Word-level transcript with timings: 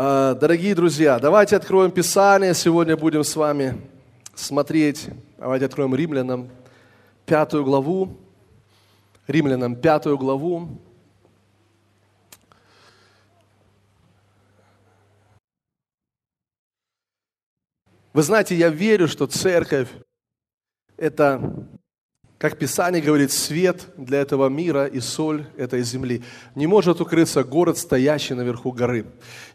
А, 0.00 0.36
дорогие 0.36 0.76
друзья, 0.76 1.18
давайте 1.18 1.56
откроем 1.56 1.90
Писание. 1.90 2.54
Сегодня 2.54 2.96
будем 2.96 3.24
с 3.24 3.34
вами 3.34 3.80
смотреть. 4.32 5.08
Давайте 5.38 5.66
откроем 5.66 5.92
Римлянам 5.92 6.50
пятую 7.26 7.64
главу. 7.64 8.16
Римлянам 9.26 9.74
пятую 9.74 10.16
главу. 10.16 10.68
Вы 18.12 18.22
знаете, 18.22 18.54
я 18.54 18.68
верю, 18.68 19.08
что 19.08 19.26
церковь– 19.26 19.88
это 20.96 21.68
как 22.38 22.56
Писание 22.56 23.02
говорит, 23.02 23.32
свет 23.32 23.86
для 23.96 24.20
этого 24.20 24.48
мира 24.48 24.86
и 24.86 25.00
соль 25.00 25.46
этой 25.56 25.82
земли. 25.82 26.22
Не 26.54 26.68
может 26.68 27.00
укрыться 27.00 27.42
город, 27.42 27.78
стоящий 27.78 28.34
наверху 28.34 28.70
горы. 28.70 29.06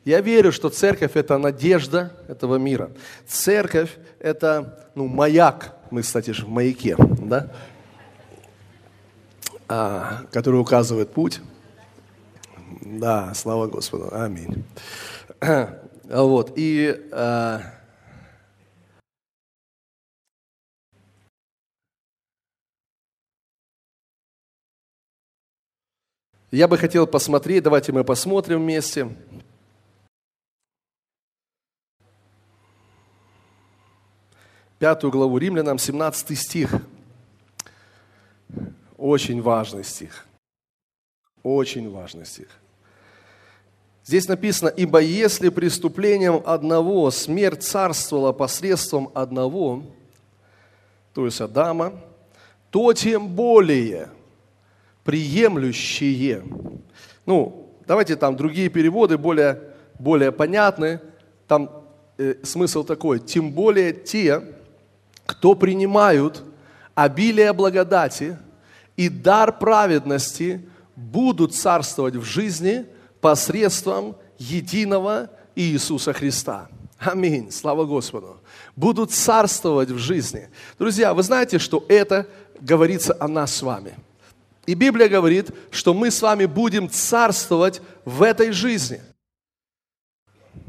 Я 0.04 0.20
верю, 0.20 0.52
что 0.52 0.70
церковь– 0.70 1.12
это 1.14 1.38
надежда 1.38 2.12
этого 2.28 2.58
мира. 2.58 2.92
Церковь– 3.26 3.92
это 4.20 4.86
ну, 4.96 5.08
маяк, 5.08 5.78
мы, 5.92 6.02
кстати 6.02 6.32
же, 6.32 6.46
в 6.46 6.50
маяке, 6.50 6.98
да? 6.98 7.52
а, 9.70 10.24
который 10.32 10.60
указывает 10.60 11.12
путь. 11.12 11.40
Да, 12.82 13.34
слава 13.34 13.68
Господу, 13.68 14.10
аминь. 14.12 14.64
Вот, 16.04 16.52
и 16.58 17.10
а, 17.14 17.62
Я 26.54 26.68
бы 26.68 26.78
хотел 26.78 27.08
посмотреть, 27.08 27.64
давайте 27.64 27.92
мы 27.92 28.04
посмотрим 28.04 28.60
вместе. 28.60 29.10
Пятую 34.78 35.10
главу 35.10 35.40
Римлянам, 35.40 35.80
17 35.80 36.38
стих. 36.38 36.76
Очень 38.98 39.42
важный 39.42 39.84
стих. 39.84 40.28
Очень 41.42 41.90
важный 41.90 42.28
стих. 42.28 42.50
Здесь 44.06 44.28
написано, 44.28 44.70
ибо 44.70 45.00
если 45.00 45.50
преступлением 45.50 46.44
одного 46.46 47.10
смерть 47.10 47.64
царствовала 47.64 48.32
посредством 48.32 49.10
одного, 49.16 49.82
то 51.16 51.26
есть 51.26 51.42
Адама, 51.42 52.00
то 52.70 52.94
тем 52.94 53.28
более– 53.28 54.12
приемлющие. 55.04 56.44
Ну, 57.26 57.70
давайте 57.86 58.16
там 58.16 58.36
другие 58.36 58.70
переводы 58.70 59.18
более, 59.18 59.60
более 60.00 60.32
понятны. 60.32 61.00
Там 61.48 61.70
э, 62.18 62.36
смысл 62.44 62.84
такой, 62.84 63.20
тем 63.20 63.52
более 63.52 63.94
те, 63.94 64.42
кто 65.26 65.56
принимают 65.56 66.44
обилие 66.96 67.54
благодати 67.54 68.38
и 68.96 69.10
дар 69.10 69.58
праведности, 69.58 70.62
будут 70.96 71.56
царствовать 71.56 72.16
в 72.16 72.24
жизни 72.24 72.86
посредством 73.20 74.16
единого 74.38 75.30
Иисуса 75.56 76.14
Христа. 76.14 76.68
Аминь. 77.00 77.52
Слава 77.52 77.86
Господу. 77.86 78.38
Будут 78.76 79.12
царствовать 79.12 79.90
в 79.90 79.98
жизни. 79.98 80.50
Друзья, 80.80 81.14
вы 81.14 81.24
знаете, 81.24 81.60
что 81.60 81.84
это 81.90 82.28
говорится 82.62 83.16
о 83.20 83.28
нас 83.28 83.56
с 83.56 83.62
вами– 83.62 83.96
и 84.66 84.76
Библия 84.76 85.10
говорит, 85.10 85.52
что 85.72 85.94
мы 85.94 86.10
с 86.10 86.22
вами 86.22 86.46
будем 86.46 86.90
царствовать 86.90 87.82
в 88.06 88.24
этой 88.24 88.52
жизни. 88.52 89.02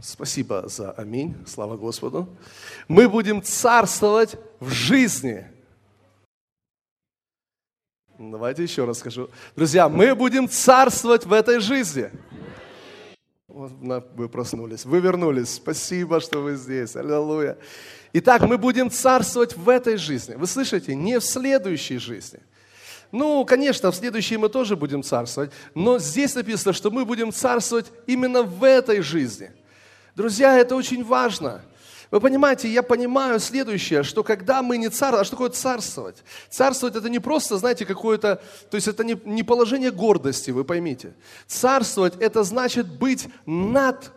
Спасибо 0.03 0.66
за 0.66 0.91
аминь, 0.93 1.37
слава 1.47 1.77
Господу. 1.77 2.28
Мы 2.88 3.09
будем 3.09 3.43
царствовать 3.43 4.37
в 4.59 4.71
жизни. 4.71 5.47
Давайте 8.19 8.62
еще 8.65 8.84
раз 8.84 8.99
скажу. 8.99 9.31
Друзья, 9.55 9.88
мы 9.88 10.15
будем 10.15 10.49
царствовать 10.49 11.25
в 11.25 11.32
этой 11.32 11.61
жизни. 11.61 12.11
Вот 13.47 13.71
вы 14.16 14.28
проснулись, 14.28 14.84
вы 14.84 14.99
вернулись. 15.00 15.55
Спасибо, 15.55 16.19
что 16.21 16.41
вы 16.41 16.56
здесь. 16.56 16.97
Аллилуйя. 16.97 17.56
Итак, 18.12 18.43
мы 18.43 18.59
будем 18.59 18.91
царствовать 18.91 19.56
в 19.56 19.69
этой 19.69 19.97
жизни. 19.97 20.34
Вы 20.34 20.49
слышите? 20.49 20.97
Не 20.97 21.21
в 21.21 21.25
следующей 21.25 21.99
жизни– 21.99 22.41
ну, 23.14 23.44
конечно, 23.44 23.92
в 23.92 23.94
следующей 23.94 24.36
мы 24.38 24.48
тоже 24.48 24.75
будем 24.75 25.04
царствовать, 25.04 25.52
но 25.72 26.00
здесь 26.00 26.34
написано, 26.34 26.72
что 26.72 26.91
мы 26.91 27.04
будем 27.04 27.32
царствовать 27.32 27.86
именно 28.08 28.42
в 28.42 28.64
этой 28.64 29.02
жизни. 29.02 29.52
Друзья, 30.16 30.58
это 30.58 30.75
очень 30.75 31.04
важно. 31.04 31.62
Вы 32.10 32.20
понимаете, 32.20 32.69
я 32.69 32.82
понимаю 32.82 33.38
следующее, 33.38 34.02
что 34.02 34.25
когда 34.25 34.62
мы 34.62 34.78
не 34.78 34.88
царствуем, 34.88 35.20
а 35.20 35.25
что 35.25 35.36
такое 35.36 35.50
царствовать? 35.50 36.25
Царствовать 36.50 36.97
это 36.97 37.08
не 37.08 37.20
просто, 37.20 37.56
знаете, 37.56 37.86
какое-то, 37.86 38.42
то 38.69 38.75
есть 38.75 38.88
это 38.88 39.04
не, 39.04 39.16
не 39.25 39.44
положение 39.44 39.92
гордости, 39.92 40.50
вы 40.50 40.64
поймите. 40.64 41.14
Царствовать 41.46 42.14
это 42.19 42.42
значит 42.42 42.88
быть 42.88 43.28
над 43.46 44.10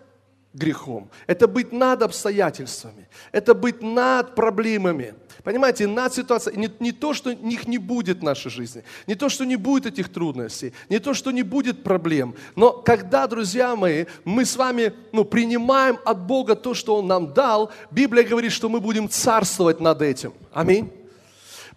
грехом, 0.56 1.12
это 1.28 1.48
быть 1.48 1.72
над 1.72 2.02
обстоятельствами, 2.02 3.08
это 3.32 3.54
быть 3.54 3.84
над 3.84 4.34
проблемами. 4.34 5.14
Понимаете, 5.48 5.88
над 5.88 6.14
ситуацией, 6.14 6.58
не, 6.58 6.70
не 6.82 6.92
то, 6.92 7.14
что 7.14 7.30
их 7.30 7.70
не 7.70 7.78
будет 7.78 8.20
в 8.20 8.22
нашей 8.22 8.52
жизни, 8.52 8.84
не 9.08 9.16
то, 9.16 9.30
что 9.30 9.46
не 9.46 9.56
будет 9.56 9.86
этих 9.86 10.12
трудностей, 10.12 10.74
не 10.90 11.00
то, 11.00 11.14
что 11.14 11.32
не 11.32 11.42
будет 11.42 11.84
проблем, 11.84 12.36
но 12.58 12.74
когда, 12.74 13.28
друзья 13.28 13.74
мои, 13.78 14.08
мы 14.26 14.44
с 14.44 14.58
вами 14.58 14.92
ну, 15.14 15.24
принимаем 15.24 16.00
от 16.04 16.20
Бога 16.20 16.58
то, 16.58 16.74
что 16.74 16.98
Он 16.98 17.08
нам 17.08 17.34
дал, 17.34 17.72
Библия 17.92 18.26
говорит, 18.26 18.52
что 18.52 18.68
мы 18.68 18.82
будем 18.82 19.08
царствовать 19.08 19.80
над 19.80 20.02
этим. 20.02 20.34
Аминь. 20.52 20.92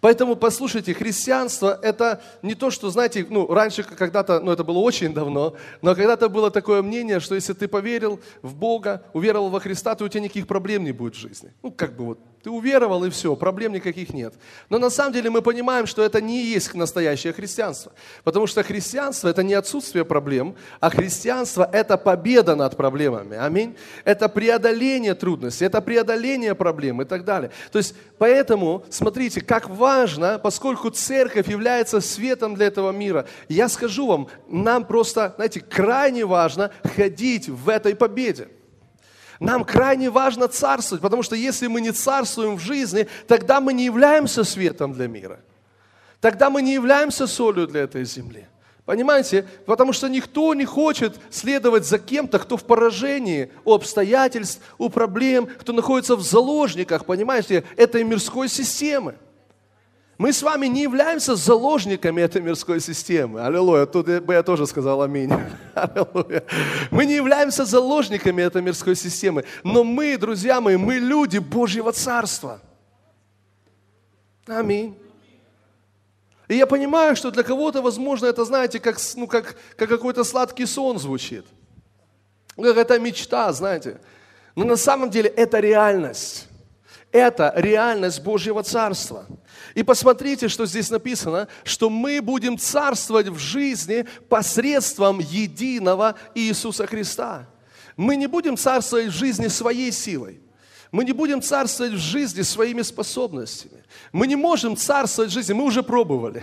Поэтому, 0.01 0.35
послушайте, 0.35 0.93
христианство– 0.93 1.79
это 1.81 2.21
не 2.41 2.55
то, 2.55 2.71
что, 2.71 2.89
знаете, 2.89 3.25
ну, 3.29 3.47
раньше 3.47 3.83
когда-то, 3.83 4.41
ну, 4.41 4.51
это 4.51 4.65
было 4.65 4.79
очень 4.79 5.13
давно, 5.13 5.55
но 5.81 5.95
когда-то 5.95 6.27
было 6.27 6.51
такое 6.51 6.81
мнение, 6.81 7.21
что 7.21 7.35
если 7.35 7.53
ты 7.53 7.69
поверил 7.69 8.19
в 8.41 8.53
Бога, 8.53 9.03
уверовал 9.13 9.49
во 9.49 9.61
Христа, 9.61 9.95
то 9.95 10.03
у 10.03 10.09
тебя 10.09 10.23
никаких 10.23 10.47
проблем 10.47 10.83
не 10.83 10.91
будет 10.91 11.15
в 11.15 11.19
жизни. 11.19 11.53
Ну, 11.63 11.71
как 11.71 11.95
бы 11.95 12.03
вот, 12.03 12.19
ты 12.43 12.49
уверовал 12.49 13.03
и 13.05 13.09
все, 13.09 13.35
проблем 13.35 13.73
никаких 13.73 14.13
нет. 14.13 14.33
Но 14.69 14.79
на 14.79 14.89
самом 14.89 15.13
деле 15.13 15.29
мы 15.29 15.41
понимаем, 15.41 15.87
что 15.87 16.03
это 16.03 16.21
не 16.21 16.43
есть 16.43 16.73
настоящее 16.73 17.33
христианство. 17.33 17.91
Потому 18.23 18.47
что 18.47 18.63
христианство– 18.63 19.27
это 19.29 19.43
не 19.43 19.53
отсутствие 19.53 20.05
проблем, 20.05 20.55
а 20.79 20.89
христианство– 20.89 21.69
это 21.73 21.97
победа 21.97 22.55
над 22.55 22.75
проблемами. 22.75 23.37
Аминь. 23.37 23.75
Это 24.03 24.27
преодоление 24.29 25.15
трудностей, 25.15 25.65
это 25.65 25.81
преодоление 25.81 26.55
проблем 26.55 27.01
и 27.01 27.05
так 27.05 27.25
далее. 27.25 27.51
То 27.71 27.77
есть, 27.77 27.95
поэтому, 28.17 28.83
смотрите, 28.89 29.41
как 29.41 29.69
важно 29.69 30.39
поскольку 30.41 30.89
церковь 30.89 31.47
является 31.47 32.01
светом 32.01 32.55
для 32.55 32.67
этого 32.67 32.91
мира. 32.91 33.25
Я 33.47 33.69
скажу 33.69 34.07
вам, 34.07 34.27
нам 34.47 34.85
просто, 34.85 35.33
знаете, 35.35 35.61
крайне 35.61 36.25
важно 36.25 36.71
ходить 36.95 37.47
в 37.49 37.69
этой 37.69 37.95
победе. 37.95 38.49
Нам 39.41 39.63
крайне 39.63 40.11
важно 40.11 40.47
царствовать, 40.47 41.01
потому 41.01 41.23
что 41.23 41.35
если 41.35 41.65
мы 41.65 41.81
не 41.81 41.91
царствуем 41.91 42.57
в 42.57 42.61
жизни, 42.61 43.07
тогда 43.27 43.59
мы 43.59 43.73
не 43.73 43.85
являемся 43.85 44.43
светом 44.43 44.93
для 44.93 45.07
мира. 45.07 45.39
Тогда 46.19 46.51
мы 46.51 46.61
не 46.61 46.75
являемся 46.75 47.25
солью 47.25 47.65
для 47.65 47.81
этой 47.81 48.05
земли. 48.05 48.45
Понимаете? 48.85 49.47
Потому 49.65 49.93
что 49.93 50.07
никто 50.09 50.53
не 50.53 50.65
хочет 50.65 51.19
следовать 51.31 51.87
за 51.87 51.97
кем-то, 51.97 52.37
кто 52.37 52.55
в 52.55 52.63
поражении 52.63 53.51
у 53.65 53.73
обстоятельств, 53.73 54.61
у 54.77 54.89
проблем, 54.89 55.47
кто 55.47 55.73
находится 55.73 56.15
в 56.15 56.21
заложниках, 56.21 57.05
понимаете, 57.05 57.63
этой 57.77 58.03
мирской 58.03 58.47
системы. 58.47 59.15
Мы 60.21 60.33
с 60.33 60.43
вами 60.43 60.67
не 60.67 60.83
являемся 60.83 61.35
заложниками 61.35 62.21
этой 62.21 62.43
мирской 62.43 62.79
системы. 62.79 63.41
Аллилуйя. 63.41 63.87
Тут 63.87 64.05
бы 64.05 64.35
я 64.35 64.43
тоже 64.43 64.67
сказал 64.67 65.01
аминь. 65.01 65.33
Аллилуйя. 65.73 66.43
Мы 66.91 67.07
не 67.07 67.15
являемся 67.15 67.65
заложниками 67.65 68.43
этой 68.43 68.61
мирской 68.61 68.95
системы. 68.95 69.45
Но 69.63 69.83
мы, 69.83 70.15
друзья 70.17 70.61
мои, 70.61 70.77
мы 70.77 70.99
люди 70.99 71.39
Божьего 71.39 71.91
Царства. 71.91 72.61
Аминь. 74.45 74.95
И 76.47 76.55
я 76.55 76.67
понимаю, 76.67 77.15
что 77.15 77.31
для 77.31 77.41
кого-то, 77.41 77.81
возможно, 77.81 78.27
это, 78.27 78.45
знаете, 78.45 78.79
как, 78.79 78.97
ну, 79.15 79.25
как, 79.25 79.55
как 79.75 79.89
какой-то 79.89 80.23
сладкий 80.23 80.67
сон 80.67 80.99
звучит. 80.99 81.47
Как 82.55 82.77
это 82.77 82.99
мечта, 82.99 83.51
знаете. 83.53 83.99
Но 84.55 84.65
на 84.65 84.75
самом 84.75 85.09
деле 85.09 85.31
это 85.31 85.59
реальность. 85.59 86.47
Это 87.11 87.51
реальность 87.55 88.23
Божьего 88.23 88.61
Царства. 88.61 89.25
И 89.75 89.83
посмотрите, 89.83 90.47
что 90.47 90.65
здесь 90.65 90.89
написано, 90.89 91.47
что 91.63 91.89
мы 91.89 92.21
будем 92.21 92.57
царствовать 92.57 93.27
в 93.27 93.37
жизни 93.37 94.05
посредством 94.29 95.19
единого 95.19 96.15
Иисуса 96.35 96.87
Христа. 96.87 97.47
Мы 97.95 98.15
не 98.15 98.27
будем 98.27 98.57
царствовать 98.57 99.07
в 99.07 99.11
жизни 99.11 99.47
своей 99.47 99.91
силой. 99.91 100.41
Мы 100.91 101.05
не 101.05 101.13
будем 101.13 101.41
царствовать 101.41 101.93
в 101.93 101.97
жизни 101.97 102.41
своими 102.41 102.81
способностями. 102.81 103.83
Мы 104.11 104.27
не 104.27 104.35
можем 104.35 104.75
царствовать 104.75 105.31
в 105.31 105.33
жизни, 105.33 105.53
мы 105.53 105.63
уже 105.63 105.83
пробовали. 105.83 106.41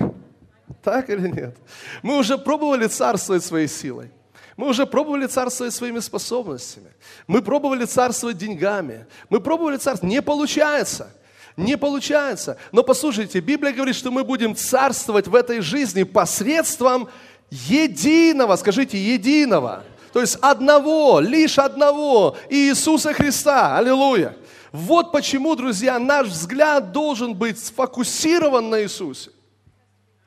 Так 0.82 1.10
или 1.10 1.28
нет? 1.28 1.56
Мы 2.02 2.16
уже 2.16 2.38
пробовали 2.38 2.86
царствовать 2.86 3.44
своей 3.44 3.68
силой. 3.68 4.10
Мы 4.56 4.68
уже 4.68 4.86
пробовали 4.86 5.26
царствовать 5.26 5.74
своими 5.74 6.00
способностями. 6.00 6.92
Мы 7.26 7.42
пробовали 7.42 7.84
царствовать 7.84 8.38
деньгами. 8.38 9.06
Мы 9.28 9.40
пробовали 9.40 9.76
царствовать. 9.76 10.12
Не 10.12 10.22
получается. 10.22 11.12
Не 11.58 11.76
получается. 11.76 12.56
Но 12.70 12.84
послушайте, 12.84 13.40
Библия 13.40 13.72
говорит, 13.72 13.96
что 13.96 14.12
мы 14.12 14.22
будем 14.22 14.54
царствовать 14.54 15.26
в 15.26 15.34
этой 15.34 15.60
жизни 15.60 16.04
посредством 16.04 17.08
единого, 17.50 18.54
скажите, 18.54 18.96
единого. 18.96 19.82
То 20.12 20.20
есть 20.20 20.36
одного, 20.40 21.18
лишь 21.18 21.58
одного, 21.58 22.36
Иисуса 22.48 23.12
Христа. 23.12 23.76
Аллилуйя. 23.76 24.36
Вот 24.70 25.10
почему, 25.10 25.56
друзья, 25.56 25.98
наш 25.98 26.28
взгляд 26.28 26.92
должен 26.92 27.34
быть 27.34 27.58
сфокусирован 27.58 28.70
на 28.70 28.84
Иисусе. 28.84 29.32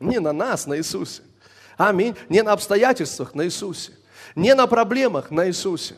Не 0.02 0.20
на 0.20 0.34
нас, 0.34 0.68
на 0.68 0.78
Иисусе. 0.78 1.22
Аминь. 1.78 2.14
Не 2.28 2.44
на 2.44 2.52
обстоятельствах, 2.52 3.34
на 3.36 3.46
Иисусе. 3.46 3.94
Не 4.36 4.54
на 4.54 4.68
проблемах, 4.68 5.32
на 5.32 5.48
Иисусе. 5.48 5.96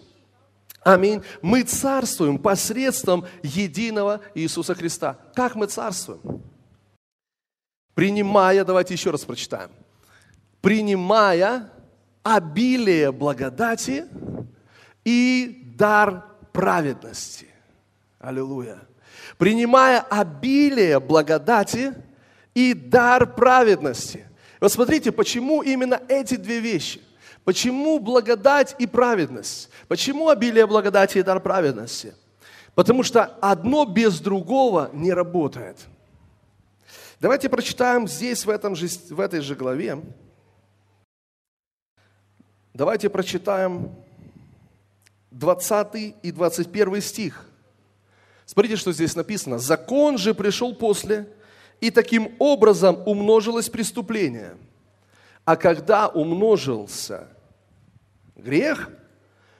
Аминь. 0.84 1.24
Мы 1.42 1.64
царствуем 1.64 2.38
посредством 2.38 3.26
единого 3.42 4.22
Иисуса 4.36 4.76
Христа. 4.76 5.18
Как 5.34 5.56
мы 5.56 5.68
царствуем? 5.68 6.42
Принимая, 7.94 8.66
давайте 8.66 8.94
еще 8.94 9.12
раз 9.12 9.24
прочитаем. 9.24 9.70
Принимая 10.62 11.70
обилие 12.24 13.12
благодати 13.12 14.06
и 15.06 15.74
дар 15.78 16.26
праведности. 16.52 17.48
Аллилуйя. 18.20 18.80
Принимая 19.38 20.02
обилие 20.02 21.00
благодати 21.00 21.94
и 22.54 22.74
дар 22.74 23.34
праведности. 23.36 24.26
Вот 24.60 24.72
смотрите, 24.72 25.12
почему 25.12 25.62
именно 25.62 26.02
эти 26.08 26.36
две 26.36 26.60
вещи– 26.60 27.02
Почему 27.46 28.00
благодать 28.00 28.76
и 28.80 28.88
праведность? 28.88 29.70
Почему 29.88 30.30
обилие 30.30 30.66
благодати 30.66 31.18
и 31.18 31.24
дар 31.24 31.40
праведности? 31.42 32.14
Потому 32.76 33.04
что 33.04 33.26
одно 33.42 33.86
без 33.86 34.20
другого 34.20 34.90
не 34.94 35.12
работает. 35.12 35.78
Давайте 37.20 37.50
прочитаем 37.50 38.08
здесь, 38.08 38.46
в, 38.46 38.50
этом 38.50 38.76
же, 38.76 38.88
в 39.10 39.20
этой 39.20 39.42
же 39.42 39.56
главе. 39.56 40.02
Давайте 42.74 43.10
прочитаем 43.10 43.94
20 45.32 46.16
и 46.22 46.32
21 46.32 47.02
стих. 47.02 47.46
Смотрите, 48.46 48.76
что 48.76 48.92
здесь 48.92 49.16
написано. 49.16 49.60
«Закон 49.60 50.18
же 50.18 50.34
пришел 50.34 50.76
после, 50.76 51.28
и 51.82 51.92
таким 51.92 52.36
образом 52.40 53.02
умножилось 53.06 53.70
преступление. 53.70 54.58
А 55.46 55.56
когда 55.56 56.08
умножился 56.08 57.28
грех, 58.36 58.90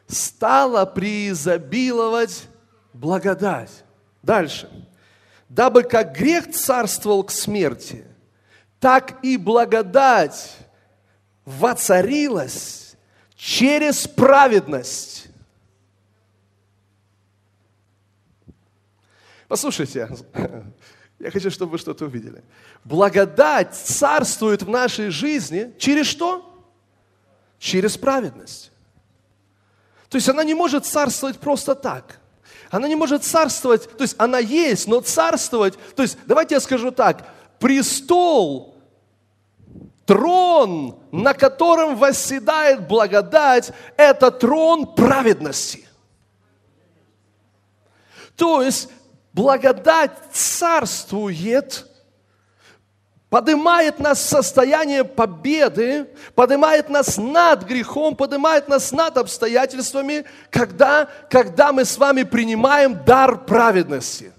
стала 0.08 0.86
преизобиловать 0.86 2.48
благодать. 2.94 3.84
Дальше. 4.22 4.70
Дабы 5.50 5.84
как 5.84 6.16
грех 6.16 6.52
царствовал 6.52 7.24
к 7.24 7.32
смерти, 7.32 8.06
так 8.80 9.24
и 9.24 9.38
благодать 9.38 10.58
воцарилась 11.46 12.96
через 13.36 14.08
праведность. 14.08 15.28
Послушайте, 19.48 20.10
я 21.20 21.32
хочу, 21.32 21.52
чтобы 21.52 21.74
вы 21.74 21.78
что-то 21.78 22.06
увидели. 22.06 22.44
Благодать 22.84 23.76
царствует 23.76 24.64
в 24.64 24.70
нашей 24.70 25.10
жизни 25.10 25.74
через 25.78 26.08
что? 26.08 26.53
Через 27.64 27.98
праведность. 27.98 28.72
То 30.10 30.18
есть 30.18 30.28
она 30.28 30.44
не 30.44 30.54
может 30.54 30.86
царствовать 30.86 31.40
просто 31.40 31.76
так. 31.76 32.20
Она 32.70 32.90
не 32.90 32.96
может 32.96 33.24
царствовать, 33.24 33.90
то 33.98 34.04
есть 34.04 34.16
она 34.18 34.40
есть, 34.40 34.86
но 34.88 35.00
царствовать, 35.00 35.76
то 35.96 36.04
есть 36.04 36.18
давайте 36.26 36.56
я 36.56 36.60
скажу 36.60 36.92
так, 36.92 37.26
престол, 37.60 38.76
трон, 40.06 41.00
на 41.12 41.34
котором 41.34 41.96
восседает 41.96 42.86
благодать, 42.86 43.72
это 43.96 44.30
трон 44.30 44.94
праведности. 44.94 45.88
То 48.36 48.62
есть 48.62 48.90
благодать 49.32 50.12
царствует 50.34 51.88
поднимает 53.34 53.98
нас 53.98 54.20
в 54.20 54.30
состояние 54.30 55.04
победы, 55.04 56.06
поднимает 56.36 56.90
нас 56.90 57.18
над 57.18 57.64
грехом, 57.64 58.16
поднимает 58.16 58.68
нас 58.68 58.92
над 58.92 59.18
обстоятельствами, 59.18 60.26
когда, 60.52 61.10
когда 61.32 61.72
мы 61.72 61.84
с 61.84 61.98
вами 61.98 62.22
принимаем 62.22 63.04
дар 63.04 63.44
праведности. 63.44 64.32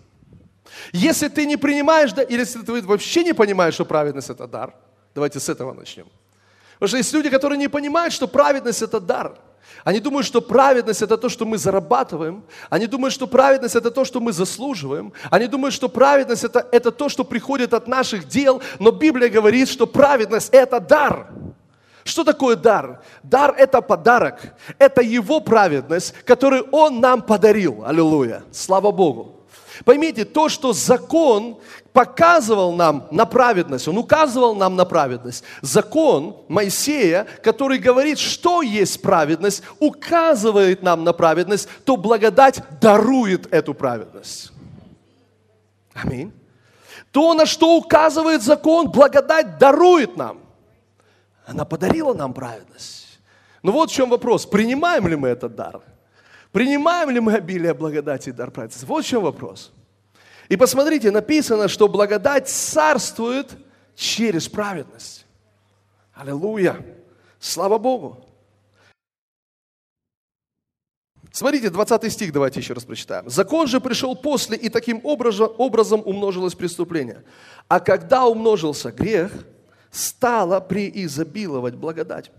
Если 0.93 1.27
ты 1.27 1.45
не 1.45 1.57
принимаешь, 1.57 2.13
или 2.29 2.39
если 2.39 2.63
ты 2.63 2.83
вообще 2.83 3.25
не 3.25 3.33
понимаешь, 3.33 3.75
что 3.75 3.85
праведность– 3.85 4.31
это 4.31 4.47
дар, 4.47 4.73
давайте 5.13 5.41
с 5.41 5.49
этого 5.49 5.73
начнем. 5.73 6.07
Потому 6.75 6.87
что 6.87 6.97
есть 6.99 7.13
люди, 7.13 7.31
которые 7.31 7.59
не 7.59 7.69
понимают, 7.69 8.15
что 8.15 8.29
праведность– 8.29 8.83
это 8.83 9.01
дар– 9.01 9.37
они 9.83 10.01
думают, 10.01 10.27
что 10.27 10.41
праведность 10.41 11.03
это 11.03 11.17
то, 11.17 11.29
что 11.29 11.45
мы 11.45 11.59
зарабатываем. 11.59 12.45
Они 12.71 12.87
думают, 12.87 13.13
что 13.13 13.27
праведность 13.27 13.75
это 13.75 13.91
то, 13.91 14.05
что 14.05 14.21
мы 14.21 14.33
заслуживаем. 14.33 15.13
Они 15.31 15.47
думают, 15.47 15.75
что 15.75 15.89
праведность 15.89 16.45
это, 16.45 16.67
это 16.71 16.91
то, 16.93 17.09
что 17.09 17.25
приходит 17.25 17.75
от 17.75 17.89
наших 17.89 18.29
дел. 18.29 18.63
Но 18.79 18.91
Библия 18.93 19.29
говорит, 19.29 19.69
что 19.69 19.87
праведность 19.87 20.51
это 20.53 20.81
дар. 20.81 21.29
Что 22.05 22.23
такое 22.23 22.55
дар? 22.55 23.03
Дар– 23.23 23.55
это 23.59 23.81
подарок. 23.81 24.41
Это 24.79 25.01
Его 25.01 25.41
праведность, 25.41 26.15
которую 26.25 26.69
Он 26.71 27.01
нам 27.01 27.23
подарил. 27.23 27.83
Аллилуйя. 27.85 28.45
Слава 28.53 28.91
Богу. 28.91 29.44
Поймите, 29.85 30.25
то, 30.25 30.49
что 30.49 30.73
закон 30.73 31.59
показывал 31.93 32.73
нам 32.73 33.07
на 33.11 33.27
праведность, 33.27 33.89
он 33.89 33.99
указывал 33.99 34.55
нам 34.55 34.77
на 34.77 34.85
праведность. 34.85 35.45
Закон 35.63 36.37
Моисея, 36.49 37.27
который 37.43 37.79
говорит, 37.79 38.19
что 38.19 38.63
есть 38.63 39.03
праведность, 39.03 39.63
указывает 39.81 40.83
нам 40.83 41.05
на 41.05 41.13
праведность, 41.13 41.69
то 41.85 41.97
благодать 41.97 42.63
дарует 42.81 43.53
эту 43.53 43.75
праведность. 43.75 44.53
Аминь. 45.95 46.33
То, 47.11 47.35
на 47.35 47.47
что 47.47 47.77
указывает 47.77 48.43
закон, 48.43 48.91
благодать 48.91 49.59
дарует 49.59 50.17
нам. 50.17 50.41
Она 51.47 51.65
подарила 51.65 52.13
нам 52.13 52.33
праведность. 52.33 53.21
Но 53.63 53.73
вот 53.73 53.91
в 53.91 53.95
чем 53.95 54.11
вопрос. 54.11 54.47
Принимаем 54.47 55.07
ли 55.07 55.17
мы 55.17 55.29
этот 55.29 55.55
дар? 55.55 55.81
Принимаем 56.55 57.11
ли 57.11 57.19
мы 57.19 57.35
обилие 57.35 57.75
благодати 57.75 58.29
и 58.29 58.33
дар 58.33 58.53
праведности? 58.53 58.85
Вот 58.85 59.05
в 59.05 59.09
чем 59.09 59.25
вопрос. 59.25 59.73
И 60.49 60.57
посмотрите, 60.57 61.11
написано, 61.11 61.67
что 61.67 61.89
благодать 61.89 62.49
царствует 62.49 63.51
через 63.97 64.49
праведность. 64.49 65.27
Аллилуйя! 66.15 66.77
Слава 67.41 67.79
Богу! 67.79 68.25
Смотрите, 71.33 71.71
20 71.71 72.13
стих 72.13 72.33
давайте 72.33 72.61
еще 72.61 72.75
раз 72.75 72.85
прочитаем. 72.85 73.29
«Закон 73.29 73.67
же 73.67 73.81
пришел 73.81 74.15
после, 74.15 74.57
и 74.57 74.69
таким 74.69 75.01
образом, 75.03 76.03
умножилось 76.05 76.55
преступление. 76.55 77.25
А 77.67 77.81
когда 77.81 78.27
умножился 78.27 78.93
грех, 78.93 79.33
стало 79.91 80.61
преизобиловать 80.61 81.75
благодать». 81.75 82.31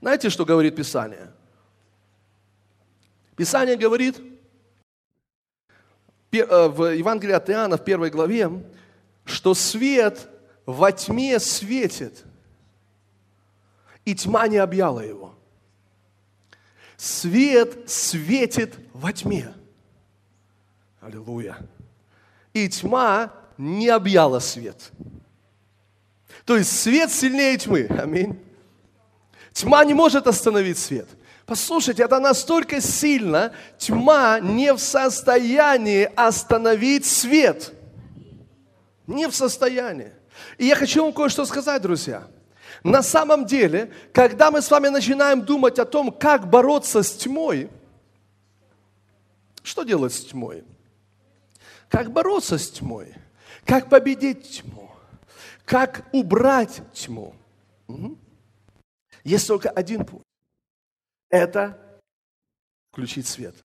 Знаете, 0.00 0.28
что 0.28 0.44
говорит 0.44 0.74
Писание? 0.74 1.30
Писание 3.42 3.76
говорит, 3.76 4.22
Э, 6.32 6.68
в 6.68 6.94
Евангелии 6.94 7.32
от 7.32 7.50
Иоанна 7.50 7.76
в 7.76 7.82
первой 7.82 8.10
главе, 8.10 8.48
что 9.24 9.52
свет 9.52 10.28
во 10.64 10.92
тьме 10.92 11.40
светит, 11.40 12.22
и 14.04 14.14
тьма 14.14 14.46
не 14.46 14.58
объяла 14.58 15.00
его. 15.00 15.34
Свет 16.96 17.90
светит 17.90 18.78
во 18.92 19.12
тьме. 19.12 19.52
Аллилуйя. 21.00 21.58
И 22.52 22.68
тьма 22.68 23.32
не 23.58 23.88
объяла 23.88 24.38
свет. 24.38 24.92
То 26.44 26.56
есть 26.56 26.80
свет 26.80 27.10
сильнее 27.10 27.58
тьмы. 27.58 27.88
Аминь. 27.90 28.38
Тьма 29.52 29.84
не 29.84 29.94
может 29.94 30.28
остановить 30.28 30.78
свет– 30.78 31.08
Послушайте, 31.52 32.04
это 32.04 32.18
настолько 32.18 32.80
сильно, 32.80 33.52
тьма 33.76 34.40
не 34.40 34.72
в 34.72 34.78
состоянии 34.78 36.10
остановить 36.16 37.04
свет. 37.04 37.74
Не 39.06 39.28
в 39.28 39.36
состоянии. 39.36 40.12
И 40.56 40.64
я 40.64 40.76
хочу 40.76 41.04
вам 41.04 41.12
кое-что 41.12 41.44
сказать, 41.44 41.82
друзья. 41.82 42.26
На 42.82 43.02
самом 43.02 43.44
деле, 43.44 43.92
когда 44.14 44.50
мы 44.50 44.62
с 44.62 44.70
вами 44.70 44.88
начинаем 44.88 45.42
думать 45.42 45.78
о 45.78 45.84
том, 45.84 46.10
как 46.10 46.48
бороться 46.48 47.02
с 47.02 47.12
тьмой, 47.12 47.68
что 49.62 49.82
делать 49.82 50.14
с 50.14 50.24
тьмой? 50.24 50.64
Как 51.90 52.12
бороться 52.12 52.56
с 52.56 52.70
тьмой? 52.70 53.12
Как 53.66 53.90
победить 53.90 54.62
тьму? 54.62 54.90
Как 55.66 56.06
убрать 56.12 56.80
тьму? 56.94 57.34
Угу. 57.88 58.16
Есть 59.24 59.46
только 59.46 59.68
один 59.68 60.06
путь. 60.06 60.22
Это 61.32 61.76
включить 62.92 63.26
свет. 63.26 63.56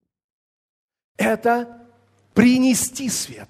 Это 1.18 1.86
принести 2.34 3.10
свет. 3.10 3.50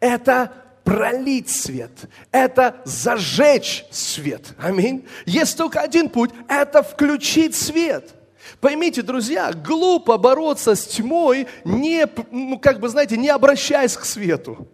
Это 0.00 0.52
пролить 0.84 1.48
свет. 1.48 1.92
Это 2.32 2.80
зажечь 2.84 3.86
свет. 3.90 4.54
Аминь. 4.58 5.06
Есть 5.24 5.56
только 5.56 5.80
один 5.80 6.10
путь. 6.10 6.30
Это 6.48 6.82
включить 6.82 7.54
свет. 7.54 8.14
Поймите, 8.60 9.02
друзья, 9.02 9.52
глупо 9.52 10.18
бороться 10.18 10.74
с 10.74 10.86
тьмой, 10.86 11.46
не, 11.64 12.06
ну, 12.30 12.58
как 12.58 12.80
бы, 12.80 12.88
знаете, 12.88 13.16
не 13.16 13.28
обращаясь 13.28 13.96
к 13.96 14.04
свету. 14.04 14.66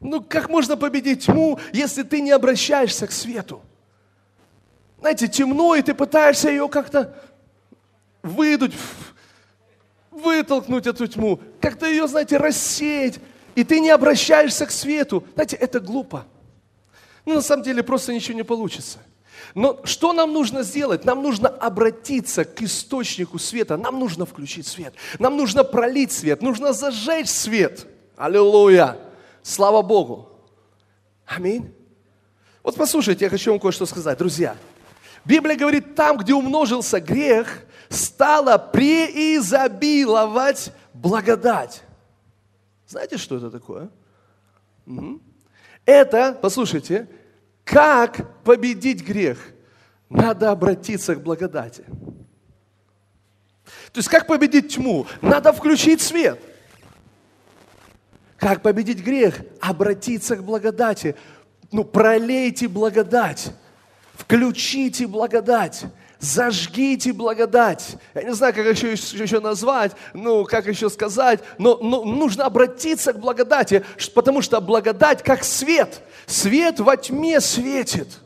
Ну, 0.00 0.22
как 0.22 0.48
можно 0.48 0.76
победить 0.76 1.24
тьму, 1.24 1.58
если 1.72 2.02
ты 2.02 2.20
не 2.20 2.30
обращаешься 2.30 3.06
к 3.06 3.12
свету? 3.12 3.62
Знаете, 5.00 5.28
темно, 5.28 5.74
и 5.74 5.82
ты 5.82 5.94
пытаешься 5.94 6.50
ее 6.50 6.68
как-то 6.68 7.14
выдуть, 8.22 8.74
вытолкнуть 10.10 10.86
эту 10.86 11.06
тьму, 11.06 11.40
как-то 11.60 11.86
ее, 11.86 12.06
знаете, 12.08 12.36
рассеять, 12.36 13.20
и 13.54 13.64
ты 13.64 13.80
не 13.80 13.90
обращаешься 13.90 14.66
к 14.66 14.70
свету. 14.70 15.24
Знаете, 15.34 15.56
это 15.56 15.80
глупо. 15.80 16.26
Ну, 17.24 17.34
на 17.34 17.42
самом 17.42 17.62
деле, 17.62 17.82
просто 17.82 18.12
ничего 18.12 18.36
не 18.36 18.44
получится. 18.44 18.98
Но 19.54 19.80
что 19.84 20.12
нам 20.12 20.32
нужно 20.32 20.62
сделать? 20.62 21.04
Нам 21.04 21.22
нужно 21.22 21.48
обратиться 21.48 22.44
к 22.44 22.62
источнику 22.62 23.38
света. 23.38 23.76
Нам 23.76 23.98
нужно 23.98 24.26
включить 24.26 24.66
свет. 24.66 24.94
Нам 25.18 25.36
нужно 25.36 25.64
пролить 25.64 26.12
свет. 26.12 26.42
Нужно 26.42 26.72
зажечь 26.72 27.28
свет. 27.28 27.86
Аллилуйя. 28.16 28.96
Слава 29.42 29.82
Богу. 29.82 30.28
Аминь. 31.26 31.72
Вот 32.62 32.76
послушайте, 32.76 33.24
я 33.24 33.30
хочу 33.30 33.50
вам 33.50 33.60
кое-что 33.60 33.86
сказать, 33.86 34.18
друзья. 34.18 34.56
Библия 35.24 35.56
говорит, 35.56 35.94
там, 35.94 36.16
где 36.18 36.34
умножился 36.34 37.00
грех, 37.00 37.64
стала 37.88 38.58
преизобиловать 38.58 40.72
благодать. 40.94 41.82
Знаете, 42.86 43.18
что 43.18 43.36
это 43.36 43.50
такое? 43.50 43.90
Это, 45.84 46.38
послушайте, 46.40 47.08
как 47.64 48.42
победить 48.44 49.06
грех? 49.06 49.38
Надо 50.08 50.50
обратиться 50.50 51.14
к 51.14 51.22
благодати. 51.22 51.84
То 53.92 53.98
есть 53.98 54.08
как 54.08 54.26
победить 54.26 54.74
тьму? 54.74 55.06
Надо 55.20 55.52
включить 55.52 56.00
свет. 56.00 56.40
Как 58.38 58.62
победить 58.62 59.04
грех? 59.04 59.42
Обратиться 59.60 60.36
к 60.36 60.44
благодати. 60.44 61.14
Ну, 61.70 61.84
пролейте 61.84 62.68
благодать. 62.68 63.52
Включите 64.14 65.06
благодать. 65.06 65.84
Зажгите 66.20 67.12
благодать. 67.12 67.96
Я 68.14 68.24
не 68.24 68.34
знаю, 68.34 68.52
как 68.52 68.66
еще, 68.66 68.92
еще 68.92 69.38
назвать, 69.38 69.92
ну, 70.14 70.44
как 70.44 70.66
еще 70.66 70.90
сказать, 70.90 71.40
но, 71.58 71.76
но 71.76 72.04
нужно 72.04 72.44
обратиться 72.44 73.12
к 73.12 73.20
благодати, 73.20 73.84
потому 74.14 74.42
что 74.42 74.60
благодать 74.60 75.22
как 75.22 75.44
свет. 75.44 76.02
Свет 76.26 76.80
во 76.80 76.96
тьме 76.96 77.40
светит. 77.40 78.18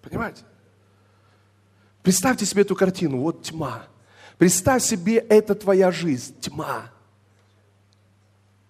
Понимаете? 0.00 0.42
Представьте 2.02 2.46
себе 2.46 2.62
эту 2.62 2.76
картину, 2.76 3.18
вот 3.18 3.42
тьма. 3.42 3.84
Представь 4.38 4.82
себе, 4.82 5.16
это 5.16 5.54
твоя 5.54 5.90
жизнь, 5.90 6.38
тьма. 6.40 6.90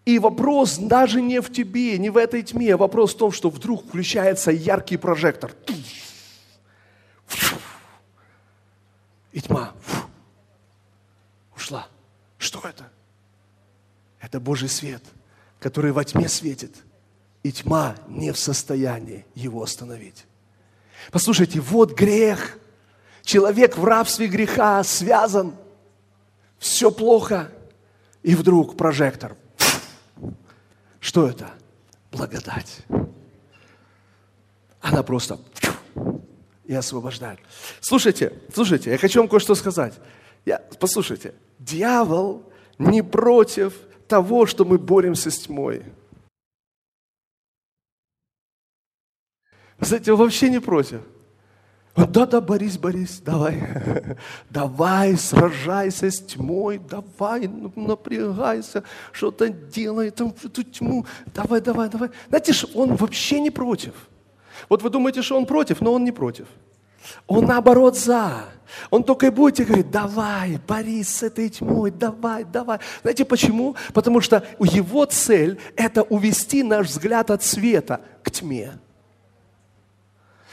И 0.05 0.19
вопрос 0.19 0.79
даже 0.79 1.21
не 1.21 1.41
в 1.41 1.53
тебе, 1.53 1.97
не 1.99 2.11
в 2.11 2.17
этой 2.17 2.43
тьме, 2.43 2.77
вопрос 2.77 3.15
в 3.15 3.19
том, 3.19 3.31
что 3.31 3.51
вдруг 3.51 3.87
включается 3.87 4.51
яркий 4.51 4.97
прожектор. 4.97 5.53
И 9.33 9.41
тьма 9.41 9.73
ушла. 11.57 11.87
Что 12.39 12.61
это? 12.69 12.91
Это 14.21 14.41
Божий 14.41 14.69
свет, 14.69 15.03
который 15.59 15.93
во 15.93 16.05
тьме 16.05 16.29
светит. 16.29 16.77
И 17.43 17.51
тьма 17.51 17.97
не 18.09 18.33
в 18.33 18.39
состоянии 18.39 19.27
его 19.35 19.63
остановить. 19.63 20.27
Послушайте, 21.11 21.61
вот 21.61 21.93
грех. 21.93 22.59
Человек 23.23 23.77
в 23.77 23.85
рабстве 23.85 24.27
греха 24.27 24.83
связан. 24.85 25.55
Все 26.59 26.91
плохо. 26.91 27.51
И 28.23 28.35
вдруг 28.35 28.77
прожектор 28.77 29.37
что 31.03 31.29
это? 31.29 31.51
Благодать. 32.11 32.79
Она 34.81 35.03
просто 35.03 35.39
и 36.73 36.75
освобождает. 36.75 37.39
Слушайте, 37.81 38.33
слушайте, 38.55 38.91
я 38.91 38.99
хочу 38.99 39.21
вам 39.21 39.29
кое-что 39.29 39.55
сказать. 39.55 39.93
Я, 40.47 40.59
послушайте, 40.81 41.35
дьявол 41.59 42.51
не 42.79 43.03
против 43.03 43.75
того, 44.09 44.47
что 44.47 44.65
мы 44.65 44.79
боремся 44.79 45.31
с 45.31 45.39
тьмой. 45.41 45.83
Знаете, 49.79 50.13
он 50.13 50.19
вообще 50.19 50.49
не 50.49 50.61
против. 50.61 51.03
Да-да, 51.95 52.41
Борис, 52.41 52.79
Борис, 52.79 53.21
давай, 53.21 53.63
давай, 54.51 55.15
сражайся 55.19 56.11
с 56.11 56.21
тьмой, 56.21 56.79
давай, 56.79 57.49
напрягайся, 57.77 58.83
что-то 59.13 59.51
делай, 59.51 60.11
там, 60.11 60.35
эту 60.43 60.63
тьму, 60.63 61.05
давай, 61.35 61.61
давай, 61.61 61.91
давай. 61.91 62.09
Знаете, 62.29 62.55
он 62.75 62.97
вообще 62.97 63.41
не 63.41 63.51
против. 63.51 63.93
Вот 64.69 64.83
вы 64.83 64.91
думаете, 64.91 65.23
что 65.23 65.37
он 65.37 65.47
против, 65.47 65.81
но 65.81 65.93
он 65.93 66.05
не 66.05 66.13
против. 66.13 66.47
Он 67.27 67.45
наоборот 67.45 67.97
за. 67.97 68.45
Он 68.91 69.05
только 69.05 69.27
и 69.27 69.31
будет 69.31 69.57
тебе 69.57 69.67
говорить, 69.67 69.91
давай, 69.91 70.59
борись 70.67 71.09
с 71.09 71.23
этой 71.23 71.49
тьмой, 71.51 71.91
давай, 71.91 72.45
давай. 72.45 72.79
Знаете 73.03 73.25
почему? 73.25 73.77
Потому 73.93 74.21
что 74.21 74.47
его 74.59 75.05
цель– 75.05 75.59
это 75.77 76.03
увести 76.03 76.63
наш 76.63 76.89
взгляд 76.89 77.31
от 77.31 77.43
света 77.43 78.01
к 78.23 78.31
тьме. 78.31 78.73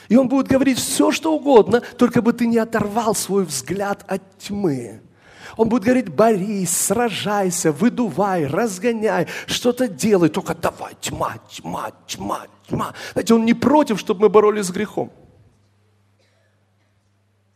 И 0.10 0.18
он 0.18 0.28
будет 0.28 0.48
говорить 0.48 0.80
все, 0.80 1.12
что 1.12 1.34
угодно, 1.34 1.82
только 1.82 2.22
бы 2.22 2.34
ты 2.34 2.48
не 2.48 2.58
оторвал 2.58 3.14
свой 3.16 3.46
взгляд 3.46 4.04
от 4.08 4.22
тьмы. 4.40 5.02
Он 5.58 5.70
будет 5.70 5.84
говорить, 5.84 6.10
борись, 6.10 6.76
сражайся, 6.76 7.72
выдувай, 7.72 8.46
разгоняй, 8.46 9.28
что-то 9.48 9.88
делай, 9.88 10.30
только 10.30 10.56
давай, 10.56 10.96
тьма, 11.02 11.36
тьма, 11.50 11.92
тьма, 12.08 12.48
тьма. 12.68 12.94
Знаете, 13.14 13.34
он 13.34 13.46
не 13.46 13.54
против, 13.54 14.00
чтобы 14.00 14.22
мы 14.22 14.30
боролись 14.30 14.66
с 14.66 14.72
грехом. 14.72 15.12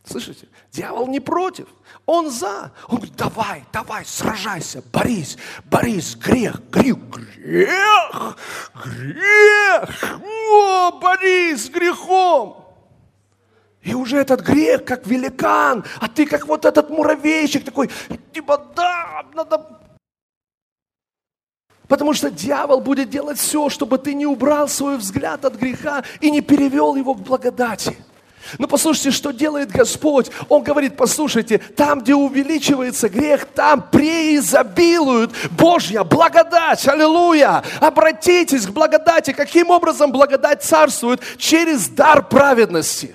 Слышите? 0.04 0.48
Дьявол 0.70 1.06
не 1.08 1.20
против. 1.20 1.66
Он 2.04 2.30
за. 2.30 2.72
Он 2.88 2.96
говорит, 2.96 3.16
давай, 3.16 3.64
давай, 3.72 4.04
сражайся, 4.04 4.82
борись, 4.92 5.38
борись, 5.64 6.14
грех, 6.14 6.60
грех, 6.70 6.98
грех, 6.98 8.36
грех. 8.84 10.20
О, 10.22 11.00
борись 11.00 11.64
с 11.64 11.70
грехом. 11.70 12.63
И 13.84 13.94
уже 13.94 14.16
этот 14.16 14.40
грех 14.40 14.84
как 14.84 15.06
великан, 15.06 15.84
а 16.00 16.08
ты 16.08 16.24
как 16.26 16.48
вот 16.48 16.64
этот 16.64 16.88
муравейщик 16.88 17.64
такой, 17.64 17.90
типа, 18.32 18.60
да, 18.74 19.24
надо... 19.34 19.80
Потому 21.86 22.14
что 22.14 22.30
дьявол 22.30 22.80
будет 22.80 23.10
делать 23.10 23.38
все, 23.38 23.68
чтобы 23.68 23.98
ты 23.98 24.14
не 24.14 24.24
убрал 24.24 24.68
свой 24.68 24.96
взгляд 24.96 25.44
от 25.44 25.56
греха 25.56 26.02
и 26.20 26.30
не 26.30 26.40
перевел 26.40 26.94
его 26.94 27.14
к 27.14 27.20
благодати. 27.20 27.96
Но 28.58 28.66
послушайте, 28.66 29.10
что 29.10 29.32
делает 29.32 29.70
Господь. 29.70 30.30
Он 30.48 30.62
говорит, 30.62 30.96
послушайте, 30.96 31.58
там, 31.58 32.00
где 32.00 32.14
увеличивается 32.14 33.08
грех, 33.08 33.46
там 33.46 33.82
преизобилует 33.90 35.30
Божья 35.50 36.04
благодать. 36.04 36.86
Аллилуйя! 36.88 37.62
Обратитесь 37.80 38.66
к 38.66 38.70
благодати. 38.70 39.32
Каким 39.32 39.70
образом 39.70 40.10
благодать 40.10 40.62
царствует? 40.62 41.20
Через 41.38 41.88
дар 41.88 42.26
праведности. 42.26 43.14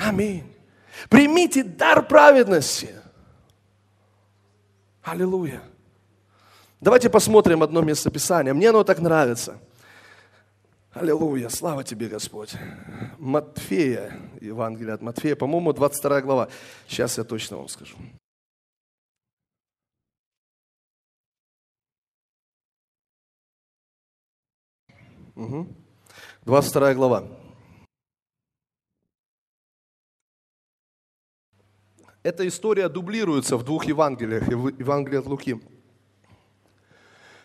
Аминь. 0.00 0.44
Примите 1.08 1.62
дар 1.62 2.06
праведности. 2.06 2.94
Аллилуйя. 5.02 5.62
Давайте 6.80 7.10
посмотрим 7.10 7.62
одно 7.62 7.82
место 7.82 8.10
Писания. 8.10 8.54
Мне 8.54 8.70
оно 8.70 8.84
так 8.84 8.98
нравится– 9.00 9.58
Аллилуйя, 10.92 11.48
слава 11.48 11.84
тебе, 11.84 12.08
Господь. 12.08 12.52
Матфея, 13.18 14.20
Евангелие 14.40 14.94
от 14.94 15.02
Матфея, 15.02 15.36
по-моему, 15.36 15.72
22 15.72 16.20
глава. 16.22 16.48
Сейчас 16.88 17.16
я 17.16 17.22
точно 17.22 17.58
вам 17.58 17.68
скажу. 17.68 17.96
Угу. 25.36 25.68
22 26.44 26.94
глава. 26.94 27.39
Эта 32.22 32.46
история 32.46 32.88
дублируется 32.90 33.56
в 33.56 33.64
двух 33.64 33.86
Евангелиях, 33.86 34.46
в 34.46 34.78
Евангелии 34.78 35.18
от 35.18 35.26
Луки. 35.26 35.58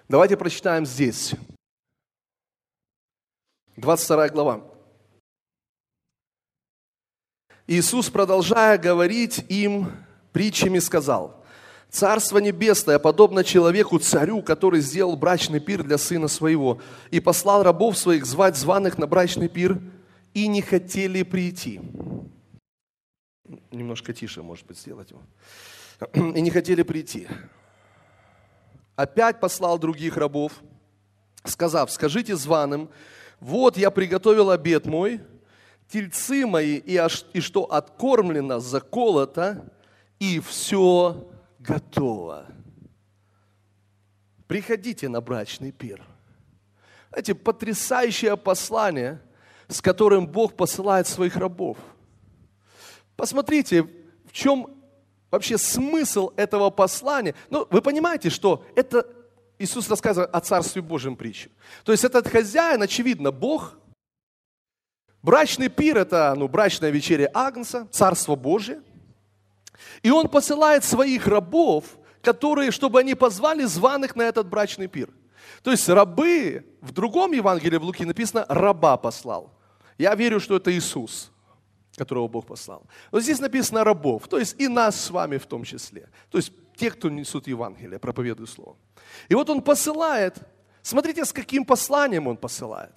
Давайте 0.09 0.35
прочитаем 0.35 0.85
здесь. 0.85 1.33
22 3.77 4.29
глава. 4.29 4.61
Иисус, 7.67 8.09
продолжая 8.09 8.77
говорить 8.77 9.45
им 9.47 9.91
притчами, 10.33 10.79
сказал, 10.79 11.43
«Царство 11.89 12.39
небесное 12.39 12.99
подобно 12.99 13.45
человеку, 13.45 13.97
царю, 13.97 14.41
который 14.41 14.81
сделал 14.81 15.15
брачный 15.15 15.61
пир 15.61 15.83
для 15.83 15.97
сына 15.97 16.27
своего, 16.27 16.81
и 17.11 17.21
послал 17.21 17.63
рабов 17.63 17.97
своих 17.97 18.25
звать 18.25 18.57
званых 18.57 18.97
на 18.97 19.07
брачный 19.07 19.47
пир, 19.47 19.79
и 20.33 20.47
не 20.47 20.61
хотели 20.61 21.23
прийти». 21.23 21.79
Немножко 23.71 24.13
тише, 24.13 24.41
может 24.41 24.65
быть, 24.65 24.77
сделать 24.77 25.11
его. 25.11 25.21
«И 26.13 26.41
не 26.41 26.49
хотели 26.49 26.83
прийти». 26.83 27.27
Опять 28.95 29.39
послал 29.39 29.77
других 29.77 30.17
рабов, 30.17 30.53
сказав, 31.43 31.91
«Скажите 31.91 32.35
званым, 32.35 32.89
вот 33.39 33.77
я 33.77 33.91
приготовил 33.91 34.49
обед 34.49 34.85
мой, 34.85 35.21
тельцы 35.89 36.45
мои, 36.45 36.77
и, 36.77 36.95
аж, 36.97 37.25
и 37.33 37.41
что 37.41 37.63
откормлено, 37.63 38.59
заколото, 38.59 39.71
и 40.19 40.39
все 40.39 41.29
готово. 41.59 42.45
Приходите 44.47 45.09
на 45.09 45.21
брачный 45.21 45.71
пир. 45.71 46.03
Эти 47.11 47.33
потрясающее 47.33 48.37
послание, 48.37 49.21
с 49.67 49.81
которым 49.81 50.27
Бог 50.27 50.55
посылает 50.55 51.07
своих 51.07 51.35
рабов. 51.35 51.77
Посмотрите, 53.15 53.83
в 53.83 54.31
чем 54.31 54.69
вообще 55.31 55.57
смысл 55.57 56.31
этого 56.35 56.69
послания. 56.69 57.35
Ну, 57.49 57.67
вы 57.69 57.81
понимаете, 57.81 58.29
что 58.29 58.63
это 58.75 59.07
Иисус 59.57 59.89
рассказывает 59.89 60.33
о 60.33 60.39
Царстве 60.39 60.81
Божьем 60.81 61.15
притче. 61.15 61.49
То 61.83 61.91
есть 61.91 62.03
этот 62.03 62.27
хозяин, 62.27 62.81
очевидно, 62.81 63.31
Бог. 63.31 63.77
Брачный 65.21 65.69
пир– 65.69 65.97
это 65.99 66.35
ну, 66.37 66.47
брачная 66.47 66.91
вечеря 66.91 67.29
Агнца, 67.33 67.87
Царство 67.91 68.35
Божие. 68.35 68.81
И 70.03 70.11
он 70.11 70.29
посылает 70.29 70.83
своих 70.83 71.27
рабов, 71.27 71.85
которые, 72.21 72.71
чтобы 72.71 72.99
они 72.99 73.15
позвали 73.15 73.63
званых 73.63 74.15
на 74.15 74.23
этот 74.23 74.47
брачный 74.47 74.87
пир. 74.87 75.09
То 75.63 75.71
есть 75.71 75.87
рабы, 75.89 76.65
в 76.81 76.91
другом 76.91 77.31
Евангелии 77.31 77.77
в 77.77 77.83
Луки 77.83 78.05
написано, 78.05 78.45
раба 78.49 78.97
послал. 78.97 79.51
Я 79.97 80.13
верю, 80.15 80.39
что 80.39 80.57
это 80.57 80.71
Иисус, 80.71 81.31
которого 81.97 82.27
Бог 82.27 82.45
послал. 82.45 82.85
Вот 83.11 83.23
здесь 83.23 83.39
написано 83.39 83.83
рабов, 83.83 84.27
то 84.27 84.37
есть 84.37 84.59
и 84.59 84.67
нас 84.67 84.99
с 84.99 85.09
вами 85.09 85.37
в 85.37 85.45
том 85.45 85.63
числе. 85.63 86.09
То 86.29 86.37
есть 86.37 86.51
те, 86.75 86.91
кто 86.91 87.09
несут 87.09 87.47
Евангелие, 87.47 87.99
проповедуют 87.99 88.49
Слово. 88.49 88.77
И 89.29 89.35
вот 89.35 89.49
он 89.49 89.61
посылает, 89.61 90.37
смотрите, 90.81 91.23
с 91.25 91.31
каким 91.31 91.65
посланием 91.65 92.27
он 92.27 92.37
посылает. 92.37 92.95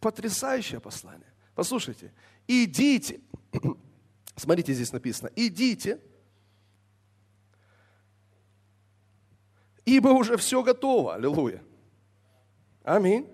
Потрясающее 0.00 0.80
послание. 0.80 1.32
Послушайте, 1.54 2.12
идите, 2.48 3.20
смотрите, 4.36 4.72
здесь 4.72 4.92
написано, 4.92 5.30
идите, 5.36 6.00
ибо 9.84 10.08
уже 10.08 10.36
все 10.36 10.62
готово. 10.62 11.14
Аллилуйя. 11.14 11.62
Аминь. 12.82 13.28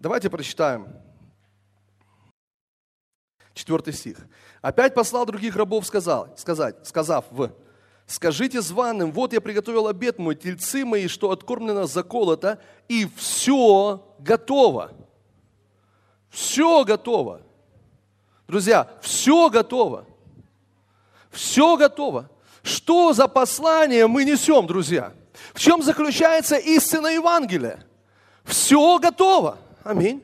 Давайте 0.00 0.30
прочитаем 0.30 0.88
Четвертый 3.52 3.92
стих. 3.92 4.16
Опять 4.62 4.94
послал 4.94 5.26
других 5.26 5.56
рабов 5.56 5.86
сказал, 5.86 6.34
сказать, 6.38 6.76
сказав 6.86 7.26
в 7.30 7.52
«Скажите 8.06 8.62
званым, 8.62 9.12
вот 9.12 9.34
я 9.34 9.42
приготовил 9.42 9.88
обед 9.88 10.18
мой, 10.18 10.36
тельцы 10.36 10.86
мои, 10.86 11.06
что 11.06 11.30
откормлено 11.30 11.86
заколото, 11.86 12.58
и 12.88 13.06
все 13.16 14.02
готово». 14.18 14.92
Все 16.30 16.84
готово. 16.84 17.42
Друзья, 18.48 18.88
все 19.02 19.50
готово. 19.50 20.06
Все 21.30 21.76
готово. 21.76 22.30
Что 22.62 23.12
за 23.12 23.28
послание 23.28 24.06
мы 24.06 24.24
несем, 24.24 24.66
друзья? 24.66 25.12
В 25.52 25.60
чем 25.60 25.82
заключается 25.82 26.56
истина 26.56 27.08
Евангелия? 27.08 27.84
Все 28.44 28.98
готово. 28.98 29.58
Аминь. 29.84 30.22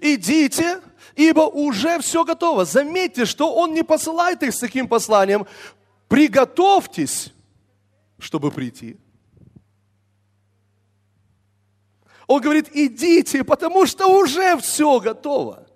Идите, 0.00 0.80
ибо 1.14 1.42
уже 1.42 1.98
все 2.00 2.24
готово. 2.24 2.64
Заметьте, 2.64 3.24
что 3.24 3.54
Он 3.54 3.74
не 3.74 3.82
посылает 3.82 4.42
их 4.42 4.54
с 4.54 4.58
таким 4.58 4.88
посланием. 4.88 5.46
Приготовьтесь, 6.08 7.32
чтобы 8.18 8.50
прийти. 8.50 8.96
Он 12.26 12.40
говорит, 12.40 12.70
идите, 12.72 13.44
потому 13.44 13.86
что 13.86 14.06
уже 14.06 14.56
все 14.58 14.98
готово. 15.00 15.66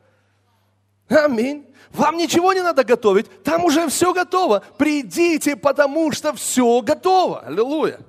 Аминь. 1.09 1.67
Вам 1.91 2.17
ничего 2.17 2.53
не 2.53 2.62
надо 2.62 2.85
готовить, 2.85 3.43
там 3.43 3.64
уже 3.64 3.88
все 3.88 4.12
готово. 4.12 4.62
Придите, 4.77 5.57
потому 5.57 6.12
что 6.12 6.35
все 6.35 6.83
готово. 6.83 7.41
Аллилуйя. 7.41 8.01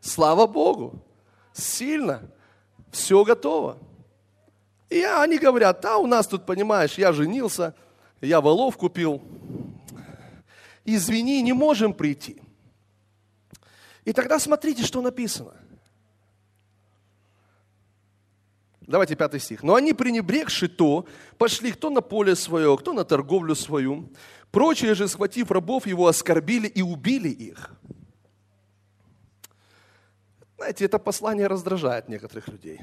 Слава 0.00 0.46
Богу. 0.46 1.02
Сильно. 1.52 2.22
Все 2.90 3.22
готово. 3.24 3.78
И 4.90 5.02
они 5.02 5.38
говорят, 5.38 5.80
да, 5.80 5.98
у 5.98 6.06
нас 6.06 6.26
тут, 6.26 6.44
понимаешь, 6.44 6.98
я 6.98 7.12
женился, 7.12 7.74
я 8.20 8.40
волов 8.40 8.76
купил. 8.76 9.22
Извини, 10.84 11.40
не 11.42 11.52
можем 11.52 11.94
прийти. 11.94 12.42
И 14.04 14.12
тогда 14.12 14.40
смотрите, 14.40 14.82
что 14.82 15.00
написано. 15.00 15.52
Давайте 18.80 19.14
пятый 19.14 19.38
стих. 19.38 19.62
Но 19.62 19.76
они, 19.76 19.92
пренебрегши 19.92 20.68
то, 20.68 21.06
пошли 21.38 21.70
кто 21.70 21.90
на 21.90 22.00
поле 22.00 22.34
свое, 22.34 22.76
кто 22.76 22.92
на 22.92 23.04
торговлю 23.04 23.54
свою. 23.54 24.08
Прочие 24.50 24.94
же, 24.94 25.06
схватив 25.06 25.52
рабов 25.52 25.86
его, 25.86 26.08
оскорбили 26.08 26.66
и 26.66 26.82
убили 26.82 27.28
их. 27.28 27.70
Знаете, 30.56 30.86
это 30.86 30.98
послание 30.98 31.46
раздражает 31.46 32.08
некоторых 32.08 32.48
людей. 32.48 32.80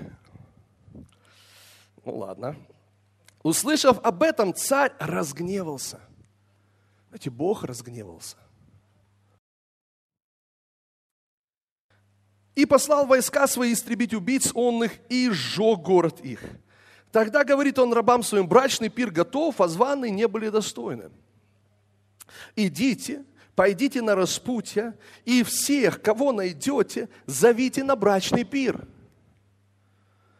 Ну 2.08 2.20
ладно. 2.20 2.56
Услышав 3.44 4.00
об 4.02 4.24
этом, 4.24 4.54
царь 4.54 4.94
разгневался. 4.98 6.00
Знаете, 7.10 7.30
Бог 7.30 7.66
разгневался. 7.66 8.38
И 12.56 12.66
послал 12.66 13.06
войска 13.06 13.46
свои 13.46 13.74
истребить 13.74 14.14
убийц 14.14 14.54
онных 14.56 14.94
и 15.10 15.30
сжег 15.32 15.82
город 15.82 16.22
их. 16.22 16.42
Тогда, 17.12 17.44
говорит 17.44 17.78
он 17.78 17.92
рабам 17.92 18.24
своим, 18.24 18.48
брачный 18.48 18.88
пир 18.88 19.12
готов, 19.12 19.60
а 19.60 19.68
званые 19.68 20.12
не 20.12 20.30
были 20.30 20.48
достойны. 20.48 21.12
Идите, 22.56 23.26
пойдите 23.54 24.02
на 24.02 24.16
распутье, 24.16 24.98
и 25.26 25.44
всех, 25.44 26.02
кого 26.02 26.32
найдете, 26.32 27.10
зовите 27.26 27.84
на 27.84 27.98
брачный 27.98 28.46
пир. 28.46 28.88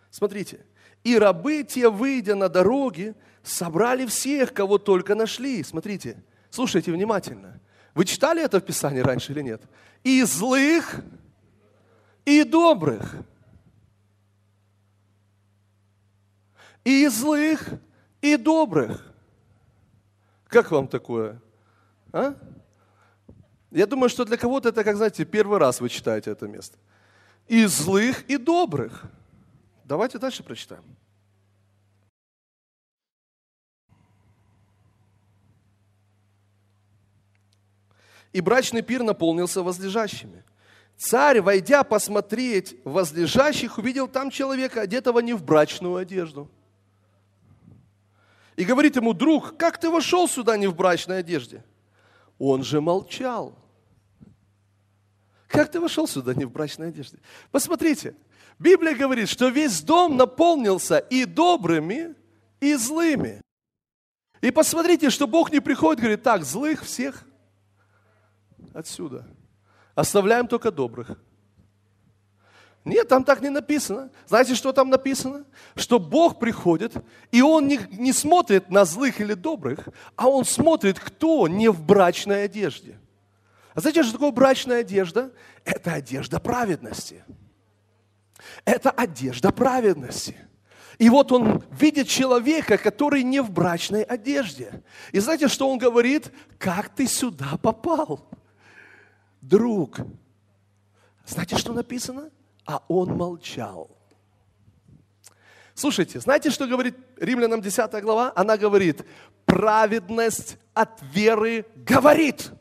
Смотрите, 0.10 0.66
и 1.08 1.18
рабы 1.18 1.64
те, 1.64 1.90
выйдя 1.90 2.36
на 2.36 2.50
дороги, 2.50 3.16
собрали 3.42 4.06
всех, 4.06 4.54
кого 4.54 4.78
только 4.78 5.16
нашли. 5.16 5.64
Смотрите, 5.64 6.22
слушайте 6.50 6.92
внимательно. 6.92 7.62
Вы 7.96 8.04
читали 8.04 8.44
это 8.44 8.60
в 8.60 8.66
Писании 8.66 9.00
раньше 9.00 9.32
или 9.32 9.42
нет? 9.42 9.62
И 10.04 10.22
злых, 10.24 11.02
и 12.26 12.44
добрых. 12.44 13.16
И 16.84 17.08
злых, 17.08 17.70
и 18.20 18.36
добрых. 18.36 19.14
Как 20.50 20.72
вам 20.72 20.90
такое? 20.90 21.42
А? 22.12 22.36
Я 23.72 23.88
думаю, 23.88 24.10
что 24.10 24.26
для 24.26 24.36
кого-то 24.36 24.68
это, 24.70 24.84
как 24.84 24.98
знаете, 24.98 25.24
первый 25.24 25.58
раз 25.58 25.80
вы 25.80 25.88
читаете 25.88 26.32
это 26.32 26.50
место. 26.50 26.78
И 27.48 27.66
злых, 27.66 28.30
и 28.30 28.36
добрых. 28.36 29.06
Давайте 29.86 30.20
дальше 30.20 30.44
прочитаем. 30.44 30.84
И 38.34 38.42
брачный 38.42 38.82
пир 38.82 39.04
наполнился 39.04 39.64
возлежащими. 39.64 40.44
Царь, 40.98 41.42
войдя 41.42 41.84
посмотреть 41.84 42.76
возлежащих, 42.84 43.78
увидел 43.78 44.08
там 44.08 44.32
человека, 44.32 44.82
одетого 44.82 45.20
не 45.20 45.34
в 45.34 45.44
брачную 45.44 45.96
одежду. 45.96 46.50
И 48.56 48.66
говорит 48.66 48.96
ему, 48.96 49.14
друг, 49.14 49.56
как 49.58 49.80
ты 49.80 49.90
вошел 49.90 50.28
сюда 50.28 50.58
не 50.58 50.66
в 50.66 50.76
брачной 50.76 51.20
одежде? 51.20 51.64
Он 52.40 52.64
же 52.64 52.82
молчал. 52.82 53.56
Как 55.48 55.72
ты 55.72 55.80
вошел 55.80 56.08
сюда 56.08 56.34
не 56.34 56.46
в 56.46 56.52
брачной 56.52 56.90
одежде? 56.90 57.20
Посмотрите, 57.52 58.16
Библия 58.58 58.96
говорит, 58.96 59.30
что 59.30 59.50
весь 59.50 59.82
дом 59.82 60.18
наполнился 60.18 60.98
и 60.98 61.26
добрыми, 61.26 62.16
и 62.60 62.74
злыми. 62.74 63.42
И 64.42 64.50
посмотрите, 64.50 65.12
что 65.12 65.28
Бог 65.28 65.52
не 65.52 65.60
приходит, 65.60 66.00
говорит, 66.00 66.24
так, 66.24 66.44
злых 66.44 66.84
всех 66.84 67.27
отсюда. 68.74 69.26
Оставляем 69.96 70.48
только 70.48 70.72
добрых. 70.72 71.20
Нет, 72.86 73.10
там 73.10 73.26
так 73.26 73.42
не 73.42 73.50
написано. 73.50 74.12
Знаете, 74.28 74.56
что 74.56 74.72
там 74.72 74.90
написано? 74.90 75.46
Что 75.76 76.00
Бог 76.00 76.40
приходит, 76.40 76.94
и 77.32 77.42
Он 77.42 77.68
не, 77.68 77.80
не 77.92 78.14
смотрит 78.14 78.70
на 78.70 78.86
злых 78.86 79.20
или 79.20 79.34
добрых, 79.34 79.90
а 80.16 80.30
Он 80.30 80.46
смотрит, 80.46 80.98
кто 80.98 81.50
не 81.50 81.70
в 81.70 81.84
брачной 81.84 82.46
одежде. 82.46 82.98
А 83.74 83.82
знаете, 83.82 84.04
что 84.04 84.14
такое 84.14 84.32
брачная 84.32 84.80
одежда? 84.80 85.34
Это 85.66 85.94
одежда 85.94 86.40
праведности. 86.40 87.26
Это 88.64 88.90
одежда 88.90 89.52
праведности. 89.52 90.38
И 90.98 91.10
вот 91.10 91.32
он 91.32 91.64
видит 91.72 92.08
человека, 92.08 92.78
который 92.78 93.22
не 93.22 93.42
в 93.42 93.52
брачной 93.52 94.04
одежде. 94.04 94.84
И 95.12 95.20
знаете, 95.20 95.48
что 95.48 95.70
он 95.70 95.78
говорит? 95.78 96.32
Как 96.58 96.90
ты 96.90 97.06
сюда 97.06 97.58
попал? 97.62 98.28
Друг. 99.42 99.98
Знаете, 101.26 101.58
что 101.58 101.74
написано? 101.74 102.30
А 102.66 102.84
он 102.88 103.16
молчал. 103.16 103.90
Слушайте, 105.74 106.20
знаете, 106.20 106.50
что 106.50 106.68
говорит 106.68 106.96
Римлянам 107.18 107.62
10 107.62 108.02
глава? 108.02 108.34
Она 108.36 108.58
говорит, 108.58 109.06
праведность 109.46 110.58
от 110.74 111.02
веры 111.14 111.66
говорит. 111.76 112.52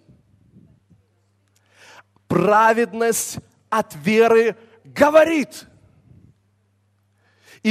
Праведность 2.29 3.39
от 3.71 3.95
веры 3.95 4.57
говорит 4.85 5.67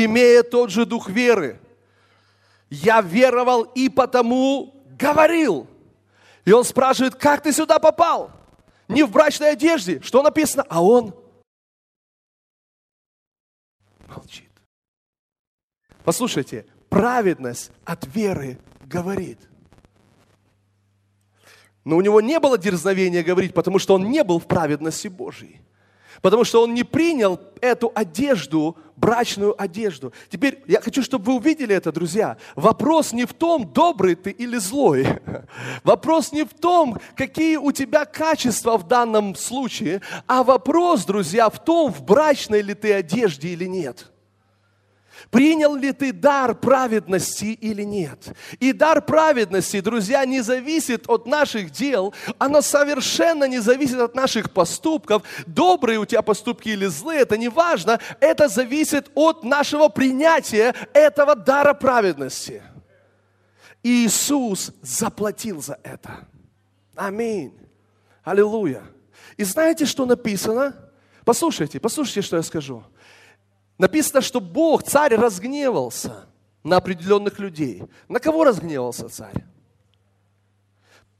имея 0.04 0.44
тот 0.44 0.72
же 0.72 0.86
дух 0.86 1.10
веры. 1.10 1.60
Я 2.70 3.02
веровал 3.02 3.63
и 3.63 3.88
потому 3.88 4.84
говорил. 5.00 5.68
И 6.44 6.52
он 6.52 6.63
спрашивает, 6.63 7.15
как 7.15 7.41
ты 7.41 7.54
сюда 7.54 7.80
попал? 7.80 8.32
Не 8.88 9.04
в 9.04 9.12
брачной 9.12 9.52
одежде. 9.52 10.02
Что 10.02 10.21
написано? 10.21 10.65
А 10.69 10.84
он 10.84 11.15
молчит. 14.08 14.52
Послушайте, 16.04 16.65
праведность 16.89 17.71
от 17.84 18.06
веры 18.15 18.60
говорит. 18.84 19.39
Но 21.84 21.98
у 21.98 22.02
него 22.02 22.21
не 22.21 22.39
было 22.39 22.58
дерзновения 22.58 23.24
говорить, 23.24 23.54
потому 23.54 23.80
что 23.80 23.95
он 23.95 24.10
не 24.10 24.24
был 24.24 24.39
в 24.39 24.48
праведности 24.48 25.08
Божьей. 25.08 25.62
Потому 26.21 26.43
что 26.43 26.63
он 26.63 26.74
не 26.74 26.84
принял 26.84 27.39
эту 27.62 27.91
одежду, 27.93 28.78
брачную 28.95 29.60
одежду. 29.62 30.13
Теперь 30.29 30.62
я 30.67 30.81
хочу, 30.81 31.03
чтобы 31.03 31.25
вы 31.25 31.38
увидели 31.38 31.75
это, 31.75 31.91
друзья. 31.91 32.38
Вопрос 32.55 33.13
не 33.13 33.25
в 33.25 33.34
том, 33.34 33.71
добрый 33.71 34.15
ты 34.15 34.31
или 34.31 34.58
злой. 34.58 35.08
Вопрос 35.84 36.31
не 36.31 36.43
в 36.43 36.53
том, 36.53 36.99
какие 37.15 37.58
у 37.58 37.71
тебя 37.71 38.05
качества 38.05 38.77
в 38.77 38.88
данном 38.88 39.36
случае, 39.36 40.01
а 40.27 40.43
вопрос, 40.43 41.05
друзья, 41.05 41.49
в 41.49 41.63
том, 41.63 41.91
в 41.93 42.03
брачной 42.03 42.62
ли 42.62 42.73
ты 42.73 42.93
одежде 42.93 43.49
или 43.49 43.65
нет. 43.65 44.12
Принял 45.32 45.75
ли 45.75 45.91
ты 45.91 46.12
дар 46.12 46.56
праведности 46.56 47.45
или 47.45 47.84
нет? 47.84 48.36
И 48.60 48.73
дар 48.73 49.01
праведности, 49.01 49.80
друзья, 49.80 50.25
не 50.25 50.41
зависит 50.41 51.10
от 51.10 51.25
наших 51.25 51.71
дел, 51.71 52.13
оно 52.38 52.62
совершенно 52.62 53.45
не 53.45 53.60
зависит 53.60 53.99
от 53.99 54.15
наших 54.15 54.51
поступков. 54.51 55.23
Добрые 55.45 55.99
у 55.99 56.06
тебя 56.06 56.21
поступки 56.21 56.69
или 56.69 56.86
злые, 56.86 57.21
это 57.21 57.38
не 57.38 57.49
важно, 57.49 57.99
это 58.19 58.47
зависит 58.47 59.10
от 59.15 59.43
нашего 59.43 59.88
принятия 59.88 60.73
этого 60.93 61.36
дара 61.36 61.73
праведности. 61.73 62.62
И 63.84 64.06
Иисус 64.06 64.71
заплатил 64.82 65.62
за 65.62 65.80
это. 65.84 66.28
Аминь. 66.95 67.54
Аллилуйя. 68.23 68.84
И 69.38 69.43
знаете, 69.43 69.86
что 69.86 70.06
написано? 70.06 70.75
Послушайте, 71.23 71.80
послушайте, 71.80 72.21
что 72.21 72.38
я 72.38 72.43
скажу. 72.43 72.84
Написано, 73.77 74.21
что 74.21 74.39
Бог, 74.39 74.83
царь, 74.83 75.15
разгневался 75.15 76.27
на 76.63 76.77
определенных 76.77 77.39
людей. 77.39 77.83
На 78.07 78.19
кого 78.19 78.43
разгневался 78.43 79.09
царь? 79.09 79.43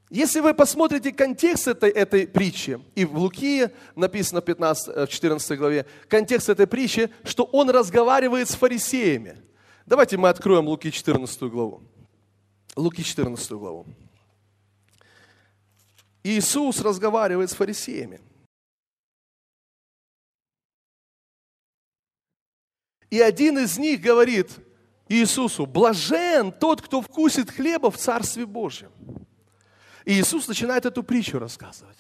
Если 0.10 0.40
вы 0.40 0.54
посмотрите 0.54 1.12
контекст 1.12 1.68
этой, 1.68 1.90
этой 1.90 2.28
притчи, 2.28 2.80
и 2.94 3.06
в 3.06 3.18
Луки 3.18 3.70
написано 3.96 4.40
в 4.40 4.46
15, 4.46 5.10
14 5.10 5.52
э, 5.52 5.56
главе, 5.56 5.86
контекст 6.08 6.48
этой 6.48 6.68
притчи, 6.68 7.10
что 7.24 7.44
он 7.44 7.70
разговаривает 7.70 8.50
с 8.50 8.56
фарисеями. 8.56 9.42
Давайте 9.86 10.18
мы 10.18 10.30
откроем 10.30 10.68
Луки 10.68 10.92
14 10.92 11.42
главу. 11.44 11.82
Луки 12.76 13.04
14 13.04 13.52
главу. 13.52 13.88
Иисус 16.24 16.82
разговаривает 16.82 17.50
с 17.50 17.56
фарисеями. 17.56 18.22
И 23.16 23.22
один 23.22 23.58
из 23.58 23.78
них 23.78 24.02
говорит 24.02 24.50
Иисусу, 25.08 25.66
блажен 25.66 26.52
тот, 26.52 26.82
кто 26.82 27.02
вкусит 27.02 27.50
хлеба 27.50 27.90
в 27.90 27.96
Царстве 27.96 28.46
Божьем. 28.46 28.92
И 30.04 30.20
Иисус 30.20 30.50
начинает 30.50 30.86
эту 30.86 31.02
притчу 31.02 31.40
рассказывать. 31.40 31.96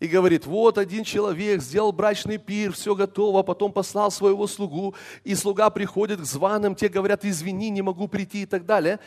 И 0.00 0.06
говорит, 0.06 0.44
вот 0.44 0.76
один 0.76 1.04
человек 1.04 1.62
сделал 1.62 1.90
брачный 1.90 2.36
пир, 2.36 2.74
все 2.74 2.94
готово, 2.94 3.42
потом 3.42 3.72
послал 3.72 4.10
своего 4.10 4.46
слугу, 4.46 4.94
и 5.24 5.34
слуга 5.34 5.70
приходит 5.70 6.20
к 6.20 6.24
званым, 6.24 6.74
те 6.74 6.88
говорят, 6.88 7.24
извини, 7.24 7.70
не 7.70 7.80
могу 7.80 8.06
прийти 8.06 8.42
и 8.42 8.46
так 8.46 8.66
далее. 8.66 9.00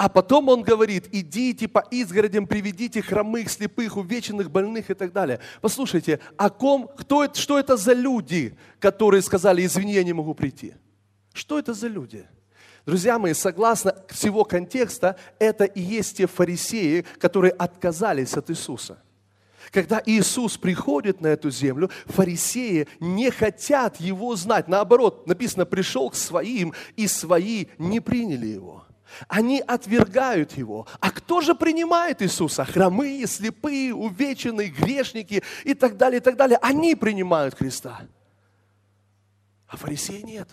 А 0.00 0.08
потом 0.08 0.48
он 0.48 0.62
говорит, 0.62 1.10
идите 1.12 1.68
по 1.68 1.80
изгородям, 1.90 2.46
приведите 2.46 3.02
хромых, 3.02 3.50
слепых, 3.50 3.98
увеченных, 3.98 4.50
больных 4.50 4.90
и 4.90 4.94
так 4.94 5.12
далее. 5.12 5.40
Послушайте, 5.60 6.20
о 6.38 6.48
ком, 6.48 6.88
кто 6.88 7.22
это, 7.22 7.38
что 7.38 7.58
это 7.58 7.76
за 7.76 7.92
люди, 7.92 8.56
которые 8.78 9.20
сказали, 9.20 9.62
извини, 9.62 9.92
я 9.92 10.02
не 10.02 10.14
могу 10.14 10.32
прийти? 10.32 10.72
Что 11.34 11.58
это 11.58 11.74
за 11.74 11.88
люди? 11.88 12.26
Друзья 12.86 13.18
мои, 13.18 13.34
согласно 13.34 13.94
всего 14.08 14.44
контекста, 14.44 15.16
это 15.38 15.64
и 15.64 15.82
есть 15.82 16.16
те 16.16 16.26
фарисеи, 16.26 17.04
которые 17.18 17.52
отказались 17.52 18.32
от 18.38 18.48
Иисуса. 18.48 19.02
Когда 19.70 20.02
Иисус 20.06 20.56
приходит 20.56 21.20
на 21.20 21.26
эту 21.26 21.50
землю, 21.50 21.90
фарисеи 22.06 22.88
не 23.00 23.30
хотят 23.30 24.00
Его 24.00 24.34
знать. 24.34 24.66
Наоборот, 24.66 25.26
написано, 25.26 25.66
пришел 25.66 26.08
к 26.08 26.14
своим, 26.14 26.72
и 26.96 27.06
свои 27.06 27.66
не 27.76 28.00
приняли 28.00 28.46
Его. 28.46 28.86
Они 29.28 29.60
отвергают 29.60 30.52
его. 30.52 30.86
А 31.00 31.10
кто 31.10 31.40
же 31.40 31.54
принимает 31.54 32.22
Иисуса? 32.22 32.64
Хромые, 32.64 33.26
слепые, 33.26 33.94
увеченные, 33.94 34.68
грешники 34.68 35.42
и 35.64 35.74
так 35.74 35.96
далее, 35.96 36.20
и 36.20 36.22
так 36.22 36.36
далее. 36.36 36.58
Они 36.62 36.94
принимают 36.94 37.54
Христа. 37.54 38.02
А 39.68 39.76
фарисеи 39.76 40.22
нет. 40.22 40.48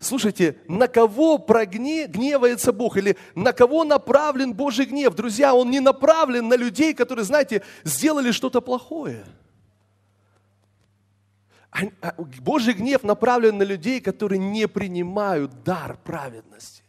Слушайте, 0.00 0.56
на 0.68 0.86
кого 0.86 1.38
прогне, 1.38 2.06
гневается 2.06 2.72
Бог 2.72 2.96
или 2.96 3.16
на 3.34 3.52
кого 3.52 3.82
направлен 3.82 4.54
Божий 4.54 4.86
гнев? 4.86 5.14
Друзья, 5.14 5.54
он 5.54 5.70
не 5.70 5.80
направлен 5.80 6.48
на 6.48 6.54
людей, 6.54 6.94
которые, 6.94 7.24
знаете, 7.24 7.62
сделали 7.82 8.30
что-то 8.30 8.60
плохое. 8.60 9.24
А, 11.70 12.14
Божий 12.40 12.74
гнев 12.74 13.02
направлен 13.02 13.58
на 13.58 13.64
людей, 13.64 14.00
которые 14.00 14.38
не 14.38 14.68
принимают 14.68 15.64
дар 15.64 15.98
праведности. 16.02 16.82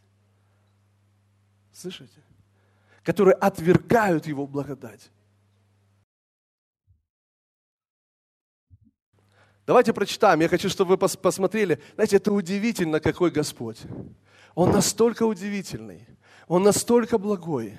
Слышите? 1.80 2.22
Которые 3.04 3.36
отвергают 3.36 4.28
Его 4.28 4.46
благодать. 4.46 5.10
Давайте 9.66 9.94
прочитаем. 9.94 10.42
Я 10.42 10.50
хочу, 10.50 10.68
чтобы 10.68 10.98
вы 10.98 10.98
посмотрели. 10.98 11.80
Знаете, 11.96 12.18
это 12.18 12.34
удивительно, 12.34 13.00
какой 13.00 13.32
Господь. 13.32 13.80
Он 14.56 14.72
настолько 14.72 15.24
удивительный. 15.24 16.06
Он 16.48 16.64
настолько 16.64 17.18
благой. 17.18 17.78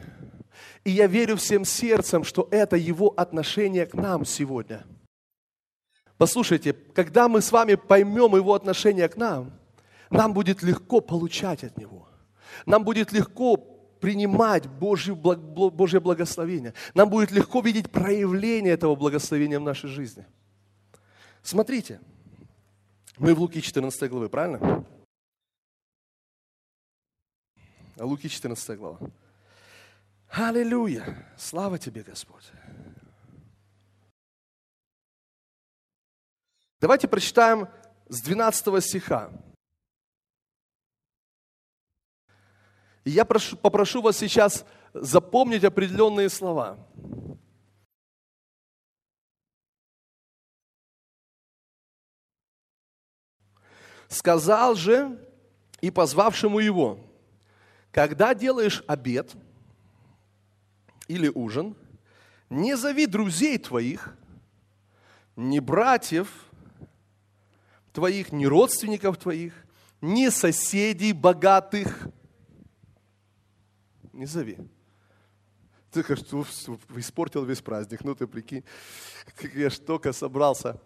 И 0.85 0.93
я 0.93 1.07
верю 1.07 1.37
всем 1.37 1.67
сердцем, 1.67 2.25
что 2.25 2.49
это 2.51 2.77
Его 2.77 3.13
отношение 3.15 3.85
к 3.85 3.93
нам 3.93 4.25
сегодня. 4.25 4.87
Послушайте, 6.17 6.73
когда 6.73 7.29
мы 7.29 7.43
с 7.43 7.53
вами 7.53 7.75
поймем 7.75 8.35
Его 8.35 8.55
отношение 8.55 9.09
к 9.11 9.17
нам, 9.19 9.53
нам 10.09 10.33
будет 10.33 10.63
легко 10.63 11.03
получать 11.03 11.65
от 11.65 11.77
Него. 11.77 12.09
Нам 12.67 12.85
будет 12.85 13.13
легко 13.13 13.57
принимать 14.01 14.67
Божье, 14.67 15.15
Божье 15.15 16.01
благословение. 16.01 16.75
Нам 16.95 17.11
будет 17.11 17.31
легко 17.31 17.61
видеть 17.61 17.91
проявление 17.91 18.73
этого 18.73 18.95
благословения 18.97 19.61
в 19.61 19.63
нашей 19.63 19.91
жизни. 19.91 20.27
Смотрите, 21.43 22.01
мы 23.19 23.35
в 23.35 23.41
Луки 23.41 23.61
14 23.61 24.11
главы, 24.11 24.29
правильно? 24.29 24.85
Луки 27.97 28.29
14 28.29 28.79
глава. 28.79 28.99
Аллилуйя! 30.29 31.27
Слава 31.37 31.79
тебе, 31.79 32.03
Господь! 32.03 32.45
Давайте 36.81 37.09
прочитаем 37.09 37.69
с 38.09 38.23
12 38.23 38.83
стиха. 38.83 39.31
Я 43.11 43.25
прошу, 43.25 43.57
попрошу 43.57 44.03
вас 44.03 44.17
сейчас 44.17 44.65
запомнить 44.95 45.65
определенные 45.65 46.29
слова. 46.29 46.79
Сказал 54.07 54.77
же 54.77 55.19
и 55.81 55.91
позвавшему 55.91 56.61
его, 56.61 57.01
когда 57.91 58.33
делаешь 58.33 58.85
обед 58.87 59.35
или 61.09 61.29
ужин, 61.35 61.75
не 62.49 62.77
зови 62.77 63.07
друзей 63.07 63.59
твоих, 63.59 64.17
ни 65.35 65.59
братьев 65.59 66.29
твоих, 67.93 68.31
ни 68.31 68.47
родственников 68.47 69.17
твоих, 69.17 69.53
ни 70.01 70.29
соседей 70.29 71.13
богатых. 71.13 72.09
Не 74.21 74.27
зови. 74.27 74.59
Ты 75.91 76.03
что, 76.15 76.45
испортил 76.95 77.43
весь 77.47 77.63
праздник, 77.63 78.05
ну 78.05 78.15
ты 78.15 78.27
прикинь, 78.27 78.65
я 79.55 79.71
ж 79.71 79.79
только 79.79 80.13
собрался. 80.13 80.79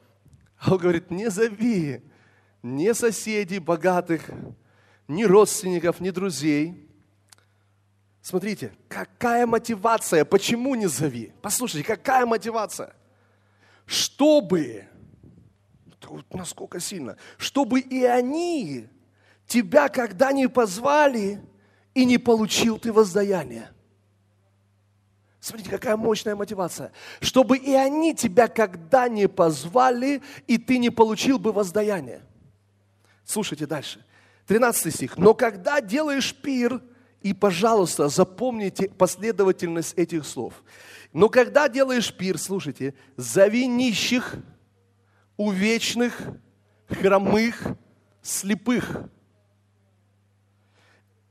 А 0.56 0.72
он 0.72 0.78
говорит, 0.78 1.10
не 1.10 1.28
зови 1.30 2.00
ни 2.62 2.92
соседей 2.92 3.58
богатых, 3.58 4.30
ни 5.08 5.24
родственников, 5.24 5.98
ни 5.98 6.10
друзей. 6.10 6.88
Смотрите, 8.22 8.72
какая 8.88 9.48
мотивация, 9.48 10.24
почему 10.24 10.76
не 10.76 10.86
зови? 10.86 11.32
Послушайте, 11.42 11.84
какая 11.84 12.26
мотивация? 12.26 12.94
Чтобы, 13.84 14.86
вот 16.04 16.32
насколько 16.32 16.78
сильно, 16.78 17.16
чтобы 17.36 17.80
и 17.80 18.04
они 18.04 18.88
тебя 19.48 19.88
когда 19.88 20.30
не 20.30 20.48
позвали, 20.48 21.42
и 21.94 22.04
не 22.04 22.18
получил 22.18 22.78
ты 22.78 22.92
воздаяние. 22.92 23.70
Смотрите, 25.40 25.70
какая 25.70 25.96
мощная 25.96 26.35
мотивация. 26.35 26.92
Чтобы 27.20 27.59
и 27.59 27.74
они 27.74 28.14
тебя 28.14 28.48
когда 28.48 29.09
не 29.09 29.28
позвали, 29.28 30.22
и 30.46 30.59
ты 30.59 30.78
не 30.78 30.90
получил 30.90 31.38
бы 31.38 31.52
воздаяние. 31.52 32.22
Слушайте 33.24 33.66
дальше. 33.66 34.04
13 34.46 34.94
стих. 34.94 35.18
Но 35.18 35.35
когда 35.35 35.80
делаешь 35.80 36.35
пир, 36.35 36.83
и, 37.20 37.33
пожалуйста, 37.33 38.09
запомните 38.09 38.88
последовательность 38.90 39.94
этих 39.94 40.26
слов. 40.26 40.62
Но 41.12 41.28
когда 41.28 41.68
делаешь 41.68 42.14
пир, 42.14 42.38
слушайте, 42.38 42.94
зови 43.16 43.66
нищих, 43.66 44.35
увечных, 45.37 46.20
хромых, 46.87 47.62
слепых. 48.22 49.09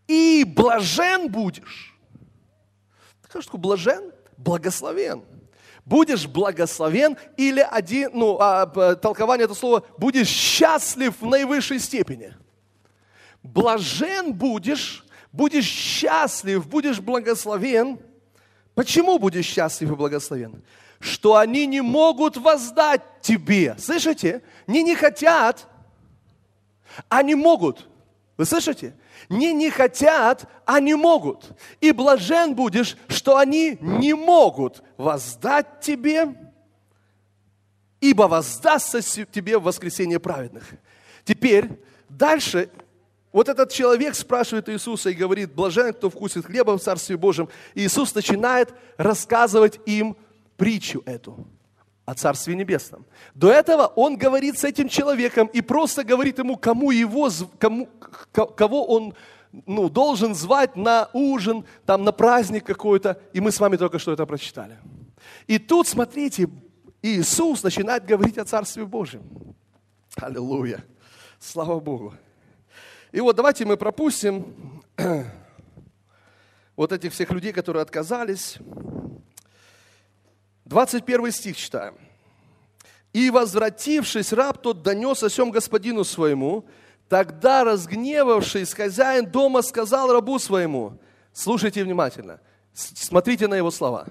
И 0.07 0.43
блажен 0.43 1.29
будешь 1.29 1.93
Скажешь, 3.33 3.47
что 3.47 3.57
блажен? 3.57 4.11
Благословен. 4.37 5.23
Будешь 5.85 6.27
благословен 6.27 7.17
или 7.35 7.61
один, 7.61 8.11
ну, 8.13 8.37
а, 8.39 8.67
толкование 8.95 9.45
этого 9.45 9.57
слова, 9.57 9.83
будешь 9.97 10.27
счастлив 10.27 11.19
в 11.19 11.25
наивысшей 11.25 11.79
степени. 11.79 12.35
Блажен 13.41 14.33
будешь, 14.33 15.03
будешь 15.31 15.65
счастлив, 15.65 16.67
будешь 16.67 16.99
благословен. 16.99 17.99
Почему 18.75 19.17
будешь 19.17 19.45
счастлив 19.45 19.89
и 19.89 19.95
благословен? 19.95 20.63
Что 20.99 21.37
они 21.37 21.65
не 21.65 21.81
могут 21.81 22.37
воздать 22.37 23.01
тебе. 23.21 23.75
Слышите? 23.79 24.43
Не 24.67 24.83
не 24.83 24.93
хотят, 24.93 25.67
они 27.09 27.33
могут. 27.33 27.89
Вы 28.37 28.45
слышите? 28.45 28.95
Не 29.29 29.53
не 29.53 29.69
хотят, 29.69 30.49
а 30.65 30.79
не 30.79 30.95
могут. 30.95 31.51
И 31.81 31.91
блажен 31.91 32.55
будешь, 32.55 32.97
что 33.07 33.37
они 33.37 33.77
не 33.79 34.13
могут 34.13 34.83
воздать 34.97 35.81
тебе, 35.81 36.35
ибо 37.99 38.23
воздастся 38.23 39.01
тебе 39.01 39.57
в 39.57 39.63
воскресение 39.63 40.19
праведных. 40.19 40.69
Теперь 41.23 41.69
дальше 42.09 42.69
вот 43.31 43.49
этот 43.49 43.71
человек 43.71 44.15
спрашивает 44.15 44.69
Иисуса 44.69 45.09
и 45.09 45.13
говорит, 45.13 45.53
блажен, 45.53 45.93
кто 45.93 46.09
вкусит 46.09 46.45
хлеба 46.45 46.77
в 46.77 46.81
Царстве 46.81 47.17
Божьем. 47.17 47.49
И 47.73 47.85
Иисус 47.85 48.13
начинает 48.13 48.73
рассказывать 48.97 49.79
им 49.85 50.15
притчу 50.57 51.01
эту 51.05 51.47
о 52.05 52.13
Царстве 52.13 52.55
Небесном. 52.55 53.05
До 53.33 53.51
этого 53.51 53.87
он 53.87 54.17
говорит 54.17 54.59
с 54.59 54.63
этим 54.63 54.89
человеком 54.89 55.47
и 55.47 55.61
просто 55.61 56.03
говорит 56.03 56.37
ему, 56.37 56.57
кому 56.57 56.91
его, 56.91 57.29
кому, 57.57 57.89
кого 58.31 58.85
он 58.85 59.13
ну, 59.65 59.89
должен 59.89 60.35
звать 60.35 60.75
на 60.75 61.09
ужин, 61.13 61.65
там, 61.85 62.03
на 62.03 62.11
праздник 62.11 62.65
какой-то. 62.65 63.21
И 63.33 63.39
мы 63.39 63.51
с 63.51 63.59
вами 63.59 63.77
только 63.77 63.99
что 63.99 64.11
это 64.11 64.25
прочитали. 64.25 64.77
И 65.47 65.59
тут, 65.59 65.87
смотрите, 65.87 66.49
Иисус 67.01 67.63
начинает 67.63 68.05
говорить 68.05 68.37
о 68.37 68.45
Царстве 68.45 68.85
Божьем. 68.85 69.23
Аллилуйя. 70.15 70.83
Слава 71.39 71.79
Богу. 71.79 72.13
И 73.11 73.19
вот 73.19 73.35
давайте 73.35 73.65
мы 73.65 73.77
пропустим 73.77 74.81
вот 76.75 76.91
этих 76.91 77.13
всех 77.13 77.31
людей, 77.31 77.53
которые 77.53 77.81
отказались. 77.81 78.57
21 80.65 81.31
стих 81.31 81.57
читаем. 81.57 81.95
«И, 83.11 83.29
возвратившись, 83.29 84.33
раб 84.33 84.61
тот 84.61 84.81
донес 84.81 85.21
о 85.23 85.29
сем 85.29 85.51
господину 85.51 86.03
своему, 86.03 86.65
тогда, 87.09 87.63
разгневавшись, 87.63 88.73
хозяин 88.73 89.29
дома 89.29 89.61
сказал 89.61 90.11
рабу 90.11 90.39
своему, 90.39 90.99
слушайте 91.31 91.83
внимательно, 91.83 92.39
смотрите 92.73 93.47
на 93.47 93.53
его 93.55 93.69
слова, 93.69 94.07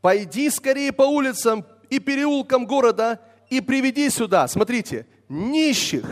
пойди 0.00 0.48
скорее 0.50 0.92
по 0.92 1.02
улицам 1.02 1.66
и 1.88 1.98
переулкам 1.98 2.66
города 2.66 3.20
и 3.48 3.60
приведи 3.60 4.08
сюда, 4.10 4.46
смотрите, 4.46 5.06
нищих, 5.28 6.04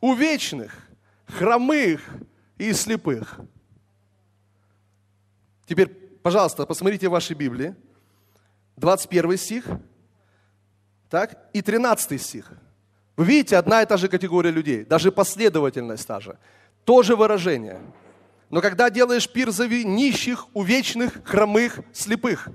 увечных, 0.00 0.74
хромых 1.26 2.00
и 2.58 2.72
слепых. 2.72 3.38
Теперь 5.68 6.05
Пожалуйста, 6.26 6.66
посмотрите 6.66 7.06
в 7.06 7.12
вашей 7.12 7.36
Библии. 7.36 7.76
21 8.78 9.36
стих. 9.36 9.64
Так, 11.08 11.38
и 11.52 11.62
13 11.62 12.20
стих. 12.20 12.50
Вы 13.16 13.26
видите, 13.26 13.56
одна 13.56 13.82
и 13.82 13.86
та 13.86 13.96
же 13.96 14.08
категория 14.08 14.50
людей, 14.50 14.84
даже 14.84 15.12
последовательность 15.12 16.04
та 16.04 16.18
же. 16.18 16.36
То 16.84 17.04
же 17.04 17.14
выражение. 17.14 17.80
Но 18.50 18.60
когда 18.60 18.90
делаешь 18.90 19.32
пир, 19.32 19.52
зови 19.52 19.84
нищих, 19.84 20.48
увечных, 20.52 21.22
хромых, 21.22 21.78
слепых. 21.92 22.48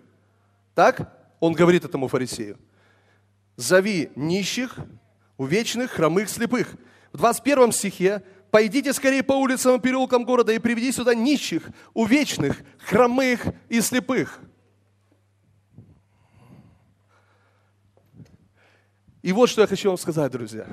Так? 0.76 1.18
Он 1.40 1.54
говорит 1.54 1.86
этому 1.86 2.10
фарисею. 2.10 2.58
Зови 3.56 4.12
нищих, 4.18 4.76
увечных, 5.38 5.92
хромых, 5.92 6.30
слепых. 6.30 6.76
В 7.14 7.20
21 7.20 7.72
стихе 7.72 8.22
пойдите 8.52 8.94
скорее 8.94 9.24
по 9.24 9.34
улицам 9.34 9.78
и 9.78 9.82
переулкам 9.82 10.26
города 10.26 10.52
и 10.52 10.60
приведи 10.60 10.92
сюда 10.92 11.16
нищих, 11.16 11.70
увечных, 11.94 12.62
хромых 12.78 13.46
и 13.70 13.82
слепых. 13.82 14.40
И 19.22 19.32
вот 19.32 19.50
что 19.50 19.62
я 19.62 19.68
хочу 19.68 19.90
вам 19.90 19.98
сказать, 19.98 20.32
друзья. 20.32 20.68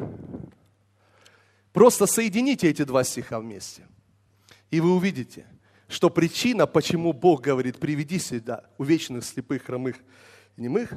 Просто 1.72 2.06
соедините 2.06 2.68
эти 2.68 2.82
два 2.82 3.04
стиха 3.04 3.38
вместе. 3.38 3.86
И 4.70 4.80
вы 4.80 4.94
увидите, 4.94 5.46
что 5.86 6.10
причина, 6.10 6.66
почему 6.66 7.12
Бог 7.12 7.42
говорит, 7.42 7.78
приведи 7.78 8.18
сюда 8.18 8.64
увечных, 8.78 9.24
слепых, 9.24 9.64
хромых 9.64 9.96
немых, 10.56 10.94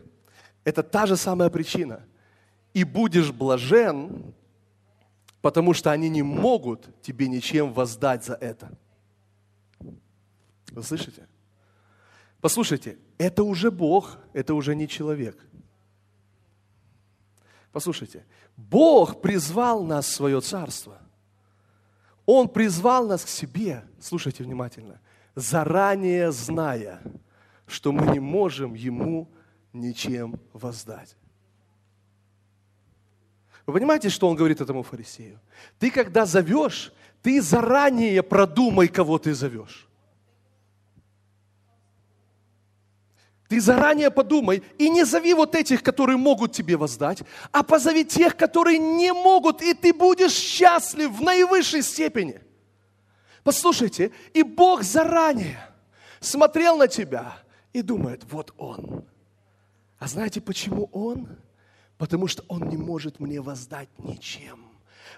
это 0.63 0.81
та 0.81 1.05
же 1.05 1.15
самая 1.17 1.49
причина. 1.49 2.05
И 2.73 2.83
будешь 2.83 3.31
блажен, 3.31 4.33
потому 5.41 5.73
что 5.73 5.91
они 5.91 6.09
не 6.09 6.21
могут 6.21 7.01
тебе 7.01 7.27
ничем 7.27 7.73
воздать 7.73 8.23
за 8.23 8.35
это. 8.35 8.71
Вы 10.71 10.83
слышите? 10.83 11.27
Послушайте, 12.39 12.97
это 13.17 13.43
уже 13.43 13.71
Бог, 13.71 14.17
это 14.33 14.53
уже 14.53 14.75
не 14.75 14.87
человек. 14.87 15.37
Послушайте, 17.71 18.25
Бог 18.57 19.21
призвал 19.21 19.83
нас 19.83 20.07
в 20.07 20.13
свое 20.13 20.41
царство. 20.41 20.99
Он 22.25 22.47
призвал 22.47 23.07
нас 23.07 23.23
к 23.23 23.27
себе, 23.27 23.83
слушайте 23.99 24.43
внимательно, 24.43 24.99
заранее 25.35 26.31
зная, 26.31 27.01
что 27.67 27.91
мы 27.91 28.11
не 28.11 28.19
можем 28.19 28.73
Ему 28.73 29.31
ничем 29.73 30.39
воздать. 30.53 31.15
Вы 33.71 33.79
понимаете, 33.79 34.09
что 34.09 34.27
он 34.27 34.35
говорит 34.35 34.59
этому 34.59 34.83
фарисею? 34.83 35.39
Ты 35.79 35.91
когда 35.91 36.25
зовешь, 36.25 36.91
ты 37.21 37.41
заранее 37.41 38.21
продумай, 38.21 38.89
кого 38.89 39.17
ты 39.17 39.33
зовешь. 39.33 39.87
Ты 43.47 43.61
заранее 43.61 44.11
подумай 44.11 44.61
и 44.77 44.89
не 44.89 45.05
зови 45.05 45.33
вот 45.33 45.55
этих, 45.55 45.83
которые 45.83 46.17
могут 46.17 46.51
тебе 46.51 46.75
воздать, 46.75 47.23
а 47.51 47.63
позови 47.63 48.03
тех, 48.03 48.35
которые 48.35 48.77
не 48.77 49.13
могут, 49.13 49.61
и 49.61 49.73
ты 49.73 49.93
будешь 49.93 50.33
счастлив 50.33 51.09
в 51.09 51.21
наивысшей 51.21 51.81
степени. 51.81 52.41
Послушайте, 53.43 54.11
и 54.33 54.43
Бог 54.43 54.83
заранее 54.83 55.59
смотрел 56.19 56.75
на 56.77 56.89
тебя 56.89 57.37
и 57.71 57.81
думает, 57.81 58.23
вот 58.29 58.53
он. 58.57 59.05
А 59.97 60.07
знаете, 60.07 60.41
почему 60.41 60.89
он? 60.91 61.37
Потому 62.01 62.25
что 62.25 62.43
он 62.47 62.67
не 62.67 62.77
может 62.77 63.19
мне 63.19 63.39
воздать 63.41 63.89
ничем. 63.99 64.65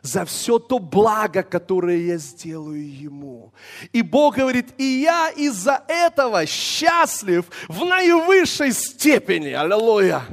за 0.02 0.26
все 0.26 0.60
то 0.60 0.80
благо, 0.80 1.42
которое 1.42 1.98
я 1.98 2.18
сделаю 2.18 2.86
ему. 2.94 3.54
И 3.94 4.02
Бог 4.02 4.36
говорит, 4.36 4.74
и 4.78 4.84
я 4.84 5.30
из-за 5.30 5.82
этого 5.88 6.46
счастлив 6.46 7.46
в 7.70 7.86
наивысшей 7.86 8.74
степени. 8.74 9.52
Аллилуйя. 9.52 10.24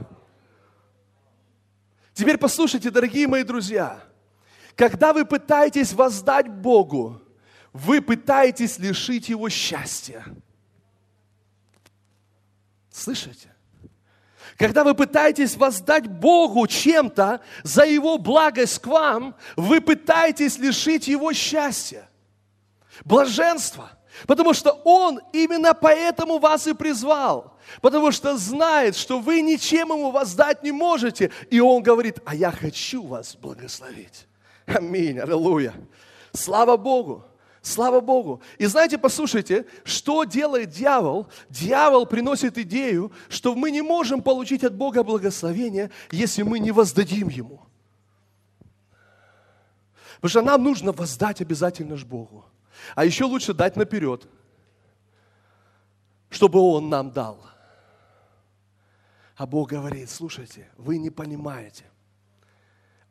Теперь 2.15 2.37
послушайте, 2.37 2.91
дорогие 2.91 3.29
мои 3.29 3.45
друзья, 3.45 4.03
когда 4.75 5.13
вы 5.13 5.25
пытаетесь 5.25 5.93
воздать 5.93 6.49
Богу, 6.49 7.23
вы 7.73 8.03
пытаетесь 8.03 8.77
лишить 8.81 9.29
Его 9.29 9.49
счастья. 9.49 10.25
Слышите? 12.91 13.55
Когда 14.57 14.85
вы 14.85 14.94
пытаетесь 14.94 15.57
воздать 15.57 16.07
Богу 16.07 16.66
чем-то 16.66 17.40
за 17.62 17.85
Его 17.85 18.18
благость 18.18 18.81
к 18.81 18.87
вам, 18.87 19.35
вы 19.57 19.81
пытаетесь 19.81 20.59
лишить 20.59 21.09
Его 21.09 21.33
счастья, 21.33 22.09
блаженства. 23.05 23.90
Потому 24.26 24.53
что 24.53 24.72
Он 24.85 25.20
именно 25.33 25.72
поэтому 25.72 26.38
вас 26.38 26.66
и 26.66 26.74
призвал. 26.74 27.57
Потому 27.81 28.11
что 28.12 28.37
знает, 28.37 28.96
что 28.96 29.18
вы 29.18 29.40
ничем 29.40 29.88
Ему 29.88 30.11
воздать 30.11 30.62
не 30.62 30.72
можете. 30.72 31.31
И 31.50 31.61
Он 31.61 31.83
говорит, 31.83 32.18
а 32.24 32.35
я 32.35 32.50
хочу 32.50 33.07
вас 33.07 33.37
благословить. 33.37 34.26
Аминь, 34.66 35.18
аллилуйя. 35.18 35.72
Слава 36.33 36.76
Богу. 36.76 37.24
Слава 37.62 38.01
Богу. 38.01 38.40
И 38.59 38.64
знаете, 38.66 38.96
послушайте, 38.96 39.66
что 39.85 40.25
делает 40.25 40.70
дьявол? 40.70 41.29
Дьявол 41.51 42.07
приносит 42.07 42.57
идею, 42.57 43.12
что 43.29 43.55
мы 43.55 43.70
не 43.70 43.83
можем 43.83 44.23
получить 44.23 44.64
от 44.64 44.75
Бога 44.75 45.03
благословение, 45.03 45.90
если 46.11 46.42
мы 46.42 46.59
не 46.59 46.70
воздадим 46.70 47.29
Ему. 47.29 47.66
Потому 50.16 50.31
что 50.31 50.42
нам 50.42 50.64
нужно 50.64 50.92
воздать 50.92 51.42
обязательно 51.42 51.96
ж 51.96 52.05
Богу. 52.05 52.46
А 52.94 53.05
еще 53.05 53.25
лучше 53.25 53.53
дать 53.53 53.77
наперед, 53.77 54.27
чтобы 56.31 56.61
Он 56.61 56.88
нам 56.88 57.11
дал. 57.11 57.44
А 59.37 59.46
Бог 59.46 59.70
говорит, 59.70 60.09
слушайте, 60.09 60.66
вы 60.79 60.96
не 60.96 61.11
понимаете. 61.11 61.85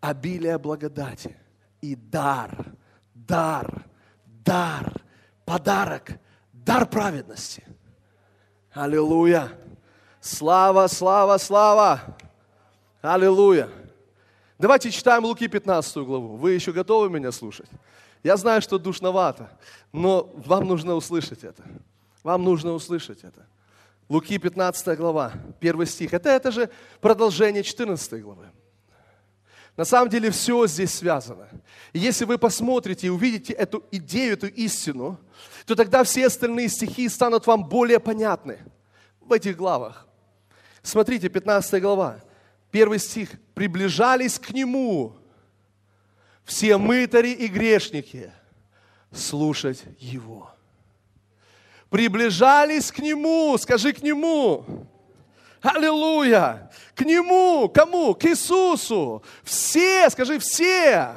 Обилие 0.01 0.57
благодати 0.57 1.35
и 1.81 1.95
дар, 1.95 2.73
дар– 3.13 3.85
дар, 4.49 4.91
подарок, 5.45 6.11
дар 6.53 6.87
праведности. 6.87 7.63
Аллилуйя. 8.71 9.51
Слава, 10.19 10.87
слава, 10.87 11.37
слава. 11.37 12.17
Аллилуйя. 13.01 13.69
Давайте 14.57 14.89
читаем 14.89 15.23
Луки 15.23 15.47
15 15.47 15.97
главу. 15.97 16.35
Вы 16.35 16.53
еще 16.53 16.71
готовы 16.71 17.11
меня 17.11 17.31
слушать? 17.31 17.69
Я 18.23 18.37
знаю, 18.37 18.61
что 18.63 18.79
душновато, 18.79 19.51
но 19.93 20.31
вам 20.35 20.67
нужно 20.67 20.95
услышать 20.95 21.43
это. 21.43 21.63
Вам 22.23 22.43
нужно 22.43 22.71
услышать 22.71 23.23
это. 23.23 23.45
Луки 24.09 24.39
15 24.39 24.97
глава, 24.97 25.31
1 25.61 25.85
стих. 25.85 26.13
Это, 26.13 26.29
это 26.29 26.51
же 26.51 26.71
продолжение 27.01 27.61
14 27.61 28.23
главы. 28.23 28.49
На 29.79 29.85
самом 29.85 30.09
деле 30.09 30.29
все 30.29 30.67
здесь 30.67 30.93
связано. 30.93 31.47
И 31.93 31.99
если 31.99 32.25
вы 32.25 32.37
посмотрите 32.37 33.07
и 33.07 33.09
увидите 33.09 33.53
эту 33.53 33.81
идею, 33.91 34.33
эту 34.33 34.47
истину, 34.47 35.17
то 35.65 35.73
тогда 35.73 36.03
все 36.03 36.27
остальные 36.27 36.67
стихи 36.67 37.07
станут 37.07 37.47
вам 37.47 37.63
более 37.63 38.01
понятны 38.01 38.59
в 39.21 39.31
этих 39.31 39.55
главах. 39.55 40.05
Смотрите, 40.83 41.29
15 41.29 41.81
глава, 41.81 42.19
первый 42.71 42.99
стих. 42.99 43.29
«Приближались 43.53 44.37
к 44.37 44.49
Нему 44.49 45.15
все 46.43 46.75
мытари 46.75 47.29
и 47.31 47.47
грешники 47.47 48.33
слушать 49.13 49.81
Его». 49.97 50.53
Приближались 51.89 52.91
к 52.91 52.99
Нему, 52.99 53.57
скажи 53.57 53.93
к 53.93 54.03
Нему. 54.03 54.89
Аллилуйя! 55.61 56.71
К 56.95 57.01
Нему, 57.01 57.69
кому? 57.69 58.13
К 58.15 58.25
Иисусу. 58.25 59.23
Все, 59.43 60.09
скажи, 60.09 60.39
все 60.39 61.15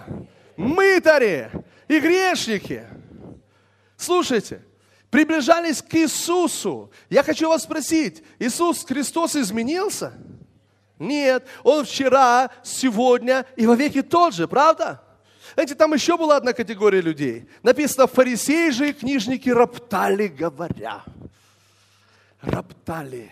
мытари 0.57 1.51
и 1.89 2.01
грешники. 2.01 2.87
Слушайте, 3.97 4.65
приближались 5.11 5.83
к 5.83 5.95
Иисусу. 5.95 6.93
Я 7.09 7.23
хочу 7.23 7.49
вас 7.49 7.63
спросить, 7.65 8.23
Иисус 8.39 8.85
Христос 8.85 9.37
изменился? 9.37 10.13
Нет, 10.99 11.47
Он 11.65 11.85
вчера, 11.85 12.51
сегодня 12.63 13.45
и 13.57 13.67
во 13.67 13.75
веки 13.75 14.03
тот 14.03 14.35
же, 14.35 14.47
правда? 14.47 15.03
Знаете, 15.55 15.75
там 15.75 15.93
еще 15.93 16.17
была 16.17 16.37
одна 16.37 16.53
категория 16.53 17.01
людей. 17.01 17.49
Написано, 17.63 18.07
фарисеи 18.07 18.71
же 18.71 18.91
и 18.91 18.93
книжники 18.93 19.51
роптали, 19.51 20.29
говоря. 20.29 21.03
Роптали. 22.41 23.31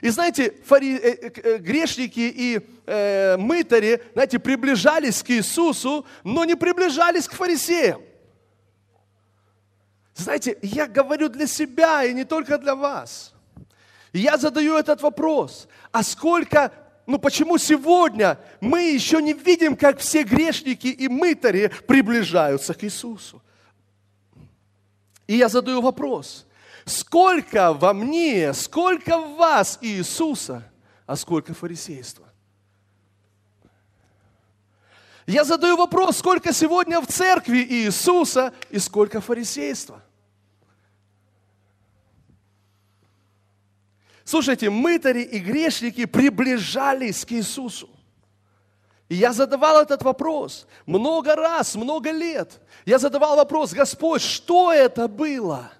И 0.00 0.10
знаете, 0.10 0.54
фари... 0.64 0.96
Э, 0.96 1.14
э, 1.14 1.30
э, 1.42 1.58
грешники 1.58 2.20
и 2.20 2.60
э, 2.86 3.36
мытари, 3.36 4.02
знаете, 4.12 4.38
приближались 4.38 5.22
к 5.22 5.30
Иисусу, 5.30 6.06
но 6.24 6.44
не 6.44 6.54
приближались 6.54 7.26
к 7.26 7.32
фарисеям. 7.32 8.00
Знаете, 10.14 10.58
я 10.62 10.86
говорю 10.86 11.28
для 11.28 11.46
себя 11.46 12.04
и 12.04 12.12
не 12.12 12.24
только 12.24 12.58
для 12.58 12.74
вас. 12.74 13.32
Я 14.12 14.36
задаю 14.36 14.76
этот 14.76 15.02
вопрос. 15.02 15.68
А 15.92 16.02
сколько, 16.02 16.72
ну 17.06 17.18
почему 17.18 17.58
сегодня 17.58 18.38
мы 18.60 18.82
еще 18.82 19.20
не 19.22 19.32
видим, 19.32 19.76
как 19.76 19.98
все 19.98 20.22
грешники 20.22 20.88
и 20.88 21.08
мытари 21.08 21.70
приближаются 21.86 22.74
к 22.74 22.84
Иисусу? 22.84 23.42
И 25.26 25.36
я 25.36 25.48
задаю 25.48 25.80
вопрос 25.82 26.47
сколько 26.88 27.72
во 27.72 27.92
мне, 27.92 28.52
сколько 28.52 29.18
в 29.18 29.36
вас 29.36 29.78
Иисуса, 29.80 30.62
а 31.06 31.16
сколько 31.16 31.54
фарисейства. 31.54 32.26
Я 35.26 35.44
задаю 35.44 35.76
вопрос, 35.76 36.16
сколько 36.16 36.52
сегодня 36.52 37.00
в 37.00 37.06
церкви 37.06 37.58
Иисуса 37.58 38.54
и 38.70 38.78
сколько 38.78 39.20
фарисейства. 39.20 40.02
Слушайте, 44.24 44.70
мытари 44.70 45.22
и 45.22 45.38
грешники 45.38 46.04
приближались 46.06 47.24
к 47.24 47.32
Иисусу. 47.32 47.88
И 49.08 49.14
я 49.14 49.32
задавал 49.32 49.80
этот 49.82 50.02
вопрос 50.02 50.66
много 50.84 51.34
раз, 51.34 51.74
много 51.76 52.10
лет. 52.10 52.60
Я 52.84 52.98
задавал 52.98 53.36
вопрос, 53.36 53.72
Господь, 53.72 54.20
что 54.20 54.72
это 54.72 55.08
было? 55.08 55.70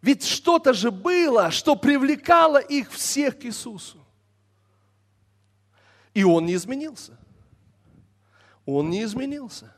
Ведь 0.00 0.24
что-то 0.24 0.72
же 0.72 0.90
было, 0.90 1.50
что 1.50 1.74
привлекало 1.74 2.58
их 2.58 2.90
всех 2.92 3.38
к 3.38 3.44
Иисусу. 3.44 4.04
И 6.14 6.22
он 6.22 6.46
не 6.46 6.54
изменился. 6.54 7.18
Он 8.64 8.90
не 8.90 9.02
изменился. 9.02 9.74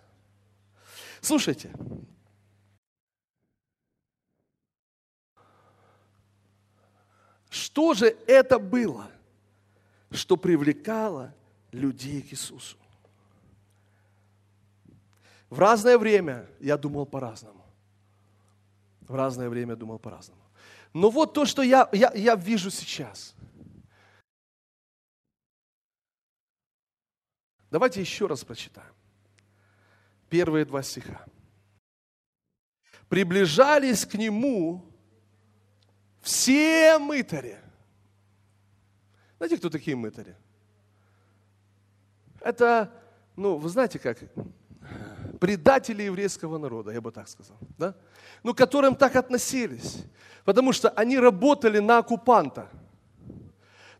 Слушайте, 1.20 1.70
что 7.48 7.94
же 7.94 8.16
это 8.26 8.58
было, 8.58 9.10
что 10.10 10.36
привлекало 10.36 11.34
людей 11.72 12.22
к 12.22 12.32
Иисусу? 12.32 12.76
В 15.48 15.58
разное 15.58 15.98
время 15.98 16.48
я 16.60 16.76
думал 16.76 17.06
по-разному 17.06 17.59
в 19.10 19.14
разное 19.14 19.48
время 19.48 19.76
думал 19.76 19.98
по-разному. 19.98 20.40
Но 20.94 21.10
вот 21.10 21.34
то, 21.34 21.44
что 21.44 21.62
я, 21.62 21.88
я, 21.92 22.12
я 22.14 22.36
вижу 22.36 22.70
сейчас. 22.70 23.34
Давайте 27.70 28.00
еще 28.00 28.26
раз 28.26 28.44
прочитаем. 28.44 28.94
Первые 30.28 30.64
два 30.64 30.82
стиха. 30.82 31.24
Приближались 33.08 34.06
к 34.06 34.14
нему 34.14 34.84
все 36.20 36.98
мытари. 36.98 37.58
Знаете, 39.38 39.56
кто 39.58 39.70
такие 39.70 39.96
мытари? 39.96 40.36
Это, 42.40 42.92
ну, 43.36 43.56
вы 43.56 43.68
знаете 43.68 43.98
как, 43.98 44.18
предатели 45.40 46.02
еврейского 46.02 46.58
народа, 46.58 46.92
я 46.92 47.00
бы 47.00 47.10
так 47.10 47.28
сказал, 47.28 47.56
да? 47.78 47.94
ну, 48.42 48.54
к 48.54 48.58
которым 48.58 48.94
так 48.94 49.16
относились, 49.16 50.04
потому 50.44 50.72
что 50.72 50.90
они 50.90 51.18
работали 51.18 51.80
на 51.80 51.98
оккупанта. 51.98 52.68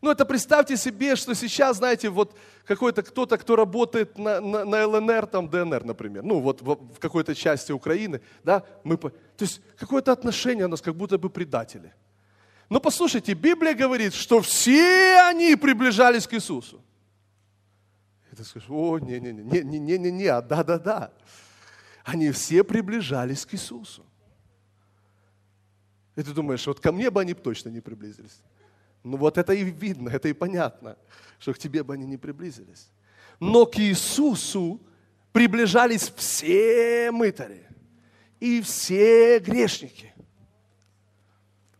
Ну, 0.01 0.09
это 0.09 0.25
представьте 0.25 0.77
себе, 0.77 1.15
что 1.15 1.35
сейчас, 1.35 1.77
знаете, 1.77 2.09
вот 2.09 2.35
какой-то 2.65 3.03
кто-то, 3.03 3.37
кто 3.37 3.55
работает 3.55 4.17
на, 4.17 4.41
на, 4.41 4.65
на 4.65 4.87
ЛНР, 4.87 5.27
там, 5.27 5.47
ДНР, 5.47 5.83
например, 5.83 6.23
ну, 6.23 6.39
вот 6.39 6.61
в, 6.61 6.75
в 6.95 6.99
какой-то 6.99 7.35
части 7.35 7.71
Украины, 7.71 8.21
да, 8.43 8.63
мы, 8.83 8.97
то 8.97 9.11
есть 9.39 9.61
какое-то 9.77 10.11
отношение 10.11 10.65
у 10.65 10.69
нас, 10.69 10.81
как 10.81 10.95
будто 10.95 11.17
бы 11.17 11.29
предатели. 11.29 11.93
Но 12.69 12.79
послушайте, 12.79 13.33
Библия 13.33 13.75
говорит, 13.75 14.13
что 14.13 14.41
все 14.41 15.19
они 15.29 15.55
приближались 15.55 16.25
к 16.25 16.33
Иисусу. 16.33 16.81
И 18.31 18.35
ты 18.35 18.43
скажешь, 18.45 18.69
о, 18.69 18.97
не-не-не, 18.97 19.63
не-не-не, 19.63 20.27
а 20.27 20.41
да-да-да. 20.41 21.11
Они 22.03 22.31
все 22.31 22.63
приближались 22.63 23.45
к 23.45 23.53
Иисусу. 23.53 24.05
И 26.15 26.23
ты 26.23 26.33
думаешь, 26.33 26.65
вот 26.65 26.79
ко 26.79 26.91
мне 26.91 27.09
бы 27.09 27.21
они 27.21 27.33
точно 27.33 27.69
не 27.69 27.81
приблизились. 27.81 28.41
Ну 29.03 29.17
вот 29.17 29.37
это 29.37 29.53
и 29.53 29.63
видно, 29.63 30.09
это 30.09 30.29
и 30.29 30.33
понятно, 30.33 30.97
что 31.39 31.53
к 31.53 31.57
тебе 31.57 31.83
бы 31.83 31.93
они 31.93 32.05
не 32.05 32.17
приблизились. 32.17 32.89
Но 33.39 33.65
к 33.65 33.77
Иисусу 33.79 34.79
приближались 35.31 36.11
все 36.15 37.11
мытари 37.11 37.67
и 38.39 38.61
все 38.61 39.39
грешники. 39.39 40.13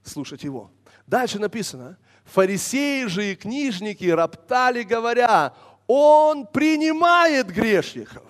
Слушать 0.04 0.44
Его. 0.44 0.72
Дальше 1.06 1.40
написано, 1.40 1.98
фарисеи 2.26 3.06
же 3.06 3.32
и 3.32 3.36
книжники 3.36 4.06
роптали, 4.06 4.84
говоря, 4.84 5.54
Он 5.94 6.48
принимает 6.48 7.48
грешников 7.48 8.24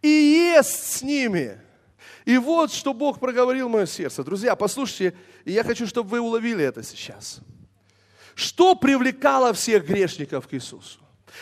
и 0.00 0.08
ест 0.08 0.90
с 0.90 1.02
ними. 1.02 1.60
И 2.24 2.38
вот, 2.38 2.72
что 2.72 2.94
Бог 2.94 3.20
проговорил 3.20 3.68
мое 3.68 3.84
сердце. 3.84 4.24
Друзья, 4.24 4.56
послушайте, 4.56 5.14
я 5.44 5.62
хочу, 5.62 5.86
чтобы 5.86 6.08
вы 6.08 6.20
уловили 6.20 6.64
это 6.64 6.82
сейчас. 6.82 7.40
Что 8.34 8.74
привлекало 8.74 9.52
всех 9.52 9.86
грешников 9.86 10.48
к 10.48 10.54
Иисусу? 10.54 10.98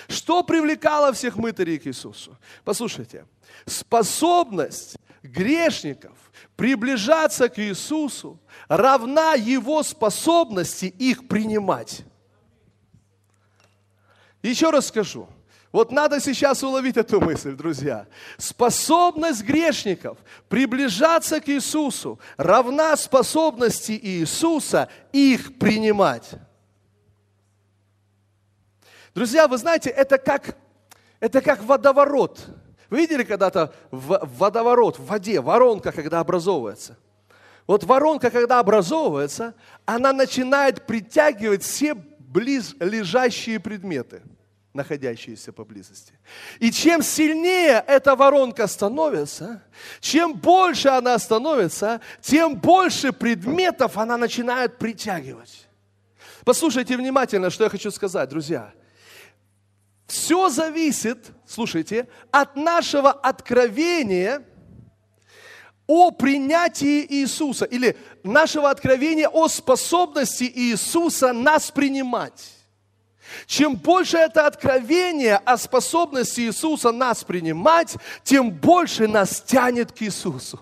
Что 0.09 0.43
привлекало 0.43 1.13
всех 1.13 1.37
мытарей 1.37 1.79
к 1.79 1.87
Иисусу? 1.87 2.37
Послушайте, 2.65 3.25
способность 3.67 4.97
грешников 5.23 6.33
приближаться 6.57 7.49
к 7.49 7.61
Иисусу 7.61 8.41
равна 8.67 9.35
Его 9.35 9.85
способности 9.85 10.87
их 10.87 11.29
принимать. 11.29 12.05
Еще 14.45 14.69
раз 14.69 14.89
скажу. 14.89 15.27
Вот 15.73 15.91
надо 15.91 16.21
сейчас 16.21 16.63
уловить 16.63 16.99
эту 16.99 17.19
мысль, 17.21 17.57
друзья. 17.57 18.07
Способность 18.37 19.43
грешников 19.43 20.19
приближаться 20.49 21.41
к 21.41 21.49
Иисусу 21.49 22.21
равна 22.37 22.95
способности 22.97 23.99
Иисуса 24.01 24.89
их 25.13 25.59
принимать. 25.59 26.31
Друзья, 29.15 29.49
вы 29.49 29.57
знаете, 29.57 29.89
это 29.89 30.19
как, 30.19 30.57
это 31.21 31.41
как 31.41 31.65
водоворот. 31.65 32.47
Вы 32.91 32.99
видели 32.99 33.25
когда-то 33.25 33.73
водоворот 33.91 34.99
в 34.99 35.07
воде, 35.07 35.41
воронка, 35.41 35.91
когда 35.91 36.21
образовывается? 36.21 36.99
Вот 37.67 37.83
воронка, 37.85 38.31
когда 38.31 38.61
образовывается, 38.61 39.55
она 39.87 40.13
начинает 40.13 40.87
притягивать 40.87 41.63
все 41.63 41.95
близлежащие 41.95 43.61
предметы, 43.61 44.21
находящиеся 44.75 45.53
поблизости. 45.53 46.13
И 46.59 46.71
чем 46.71 47.03
сильнее 47.03 47.83
эта 47.87 48.15
воронка 48.17 48.67
становится, 48.67 49.63
чем 50.01 50.35
больше 50.35 50.89
она 50.89 51.19
становится, 51.19 52.01
тем 52.21 52.57
больше 52.57 53.13
предметов 53.13 53.97
она 53.97 54.17
начинает 54.17 54.79
притягивать. 54.79 55.67
Послушайте 56.45 56.97
внимательно, 56.97 57.49
что 57.51 57.65
я 57.65 57.71
хочу 57.71 57.91
сказать, 57.91 58.29
друзья– 58.29 58.73
все 60.07 60.49
зависит, 60.49 61.33
слушайте, 61.47 62.09
от 62.31 62.57
нашего 62.57 63.11
откровения 63.11 64.45
о 65.87 66.11
принятии 66.11 67.05
Иисуса 67.09 67.65
или 67.65 67.97
нашего 68.23 68.71
откровения 68.71 69.29
о 69.29 69.49
способности 69.49 70.45
Иисуса 70.45 71.33
нас 71.33 71.71
принимать. 71.71 72.54
Чем 73.47 73.77
больше 73.77 74.17
это 74.17 74.47
откровение 74.47 75.37
о 75.37 75.57
способности 75.57 76.43
Иисуса 76.43 76.93
нас 76.93 77.25
принимать, 77.25 77.97
тем 78.23 78.51
больше 78.51 79.09
нас 79.09 79.41
тянет 79.41 79.93
к 79.93 80.03
Иисусу. 80.03 80.61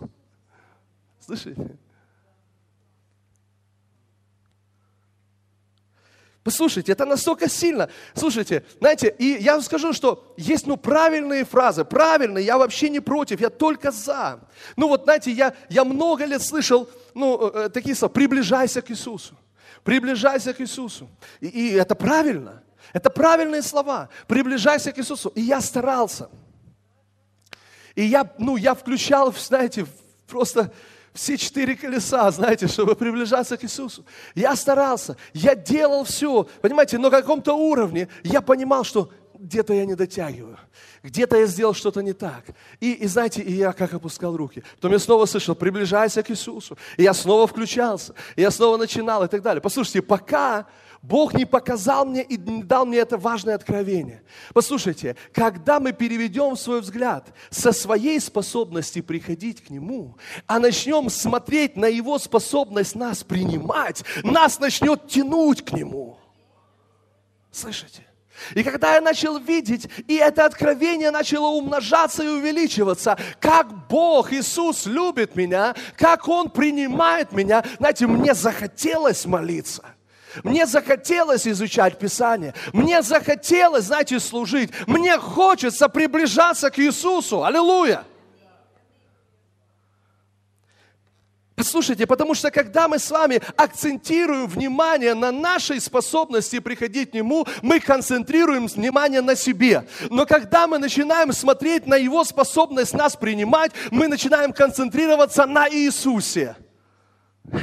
Слышите? 1.20 1.76
Послушайте, 6.44 6.90
это 6.90 7.04
настолько 7.04 7.48
сильно. 7.48 7.88
Слушайте, 8.14 8.64
знаете, 8.80 9.14
и 9.16 9.36
я 9.40 9.52
вам 9.52 9.62
скажу, 9.62 9.92
что 9.92 10.34
есть 10.36 10.66
ну 10.66 10.76
правильные 10.76 11.44
фразы, 11.44 11.84
правильные, 11.84 12.44
я 12.44 12.58
вообще 12.58 12.90
не 12.90 12.98
против, 12.98 13.40
я 13.40 13.48
только 13.48 13.92
за. 13.92 14.40
Ну 14.76 14.88
вот, 14.88 15.04
знаете, 15.04 15.30
я, 15.30 15.54
я 15.68 15.84
много 15.84 16.24
лет 16.24 16.42
слышал 16.42 16.88
ну, 17.14 17.48
э, 17.48 17.66
э, 17.66 17.68
такие 17.68 17.94
слова, 17.94 18.12
приближайся 18.12 18.82
к 18.82 18.90
Иисусу, 18.90 19.36
приближайся 19.85 20.53
к 20.53 20.61
Иисусу. 20.61 21.09
И, 21.41 21.49
и 21.49 21.72
это 21.72 21.95
правильно, 21.95 22.62
это 22.93 23.11
правильные 23.11 23.62
слова, 23.62 24.09
приближайся 24.26 24.93
к 24.93 24.99
Иисусу. 24.99 25.30
И 25.30 25.41
я 25.41 25.61
старался. 25.61 26.28
И 27.95 28.05
я, 28.05 28.30
ну, 28.39 28.57
я 28.57 28.74
включал, 28.74 29.33
знаете, 29.33 29.87
просто 30.26 30.72
все 31.12 31.37
четыре 31.37 31.76
колеса, 31.76 32.30
знаете, 32.30 32.66
чтобы 32.68 32.97
приближаться 32.97 33.57
к 33.57 33.64
Иисусу. 33.64 34.05
Я 34.35 34.57
старался, 34.57 35.16
я 35.35 35.55
делал 35.55 36.05
все, 36.05 36.45
понимаете, 36.62 36.97
но 36.99 37.11
на 37.11 37.16
каком-то 37.16 37.55
уровне 37.55 38.09
я 38.22 38.41
понимал, 38.41 38.85
что 38.85 39.11
где-то 39.43 39.74
я 39.74 39.84
не 39.84 39.97
дотягиваю, 39.97 40.57
где-то 41.03 41.36
я 41.36 41.47
сделал 41.47 41.74
что-то 41.74 42.01
не 42.01 42.12
так. 42.12 42.45
И, 42.80 42.93
и 42.93 43.07
знаете, 43.09 43.43
и 43.43 43.53
я 43.53 43.72
как 43.72 43.93
опускал 43.93 44.36
руки. 44.36 44.62
Потом 44.76 44.93
я 44.93 44.99
снова 45.01 45.26
слышал, 45.26 45.57
приближайся 45.57 46.22
к 46.22 46.30
Иисусу. 46.30 46.78
И 46.97 47.03
я 47.03 47.12
снова 47.12 47.47
включался, 47.49 48.14
и 48.36 48.43
я 48.43 48.51
снова 48.53 48.76
начинал 48.76 49.24
и 49.24 49.28
так 49.28 49.43
далее. 49.43 49.61
Послушайте, 49.61 50.01
пока 50.01 50.66
Бог 51.03 51.34
не 51.34 51.45
показал 51.45 52.07
мне 52.07 52.22
и 52.22 52.36
не 52.36 52.62
дал 52.62 52.86
мне 52.86 52.99
это 52.99 53.18
важное 53.18 53.57
откровение. 53.57 54.22
Послушайте, 54.55 55.16
когда 55.32 55.80
мы 55.80 55.93
переведем 55.93 56.57
свой 56.57 56.80
взгляд 56.80 57.34
со 57.51 57.72
своей 57.72 58.20
способности 58.20 59.01
приходить 59.01 59.64
к 59.64 59.70
Нему, 59.70 60.16
а 60.47 60.61
начнем 60.61 61.11
смотреть 61.11 61.76
на 61.76 61.86
Его 61.86 62.20
способность 62.20 62.95
нас 62.95 63.24
принимать, 63.24 64.05
нас 64.22 64.61
начнет 64.61 65.09
тянуть 65.09 65.64
к 65.64 65.72
Нему. 65.72 66.18
Слышите? 67.51 68.07
И 68.55 68.62
когда 68.62 68.95
я 68.95 69.01
начал 69.01 69.39
видеть, 69.39 69.89
и 70.09 70.16
это 70.16 70.45
откровение 70.45 71.11
начало 71.11 71.49
умножаться 71.49 72.22
и 72.22 72.28
увеличиваться, 72.28 73.18
как 73.41 73.89
Бог, 73.89 74.33
Иисус 74.33 74.87
любит 74.87 75.37
меня, 75.37 75.74
как 75.97 76.28
Он 76.28 76.51
принимает 76.51 77.33
меня, 77.33 77.62
знаете, 77.78 78.07
мне 78.07 78.35
захотелось 78.35 79.26
молиться– 79.26 79.85
мне 80.45 80.66
захотелось 80.66 81.47
изучать 81.47 81.99
Писание. 81.99 82.55
Мне 82.72 83.03
захотелось, 83.03 83.85
знаете, 83.85 84.18
служить. 84.18 84.70
Мне 84.87 85.18
хочется 85.18 85.89
приближаться 85.89 86.70
к 86.70 86.78
Иисусу. 86.78 87.45
Аллилуйя! 87.45 88.05
Послушайте, 91.62 92.08
потому 92.08 92.34
что 92.34 92.50
когда 92.50 92.88
мы 92.88 92.98
с 92.98 93.08
вами 93.08 93.40
акцентируем 93.56 94.48
внимание 94.48 95.14
на 95.14 95.30
нашей 95.30 95.80
способности 95.80 96.58
приходить 96.58 97.12
к 97.12 97.14
Нему, 97.14 97.46
мы 97.62 97.78
концентрируем 97.78 98.66
внимание 98.66 99.20
на 99.20 99.36
себе. 99.36 99.86
Но 100.10 100.26
когда 100.26 100.66
мы 100.66 100.78
начинаем 100.78 101.32
смотреть 101.32 101.86
на 101.86 101.94
Его 101.94 102.24
способность 102.24 102.94
нас 102.94 103.14
принимать, 103.14 103.70
мы 103.92 104.08
начинаем 104.08 104.52
концентрироваться 104.52 105.46
на 105.46 105.68
Иисусе. 105.68 106.56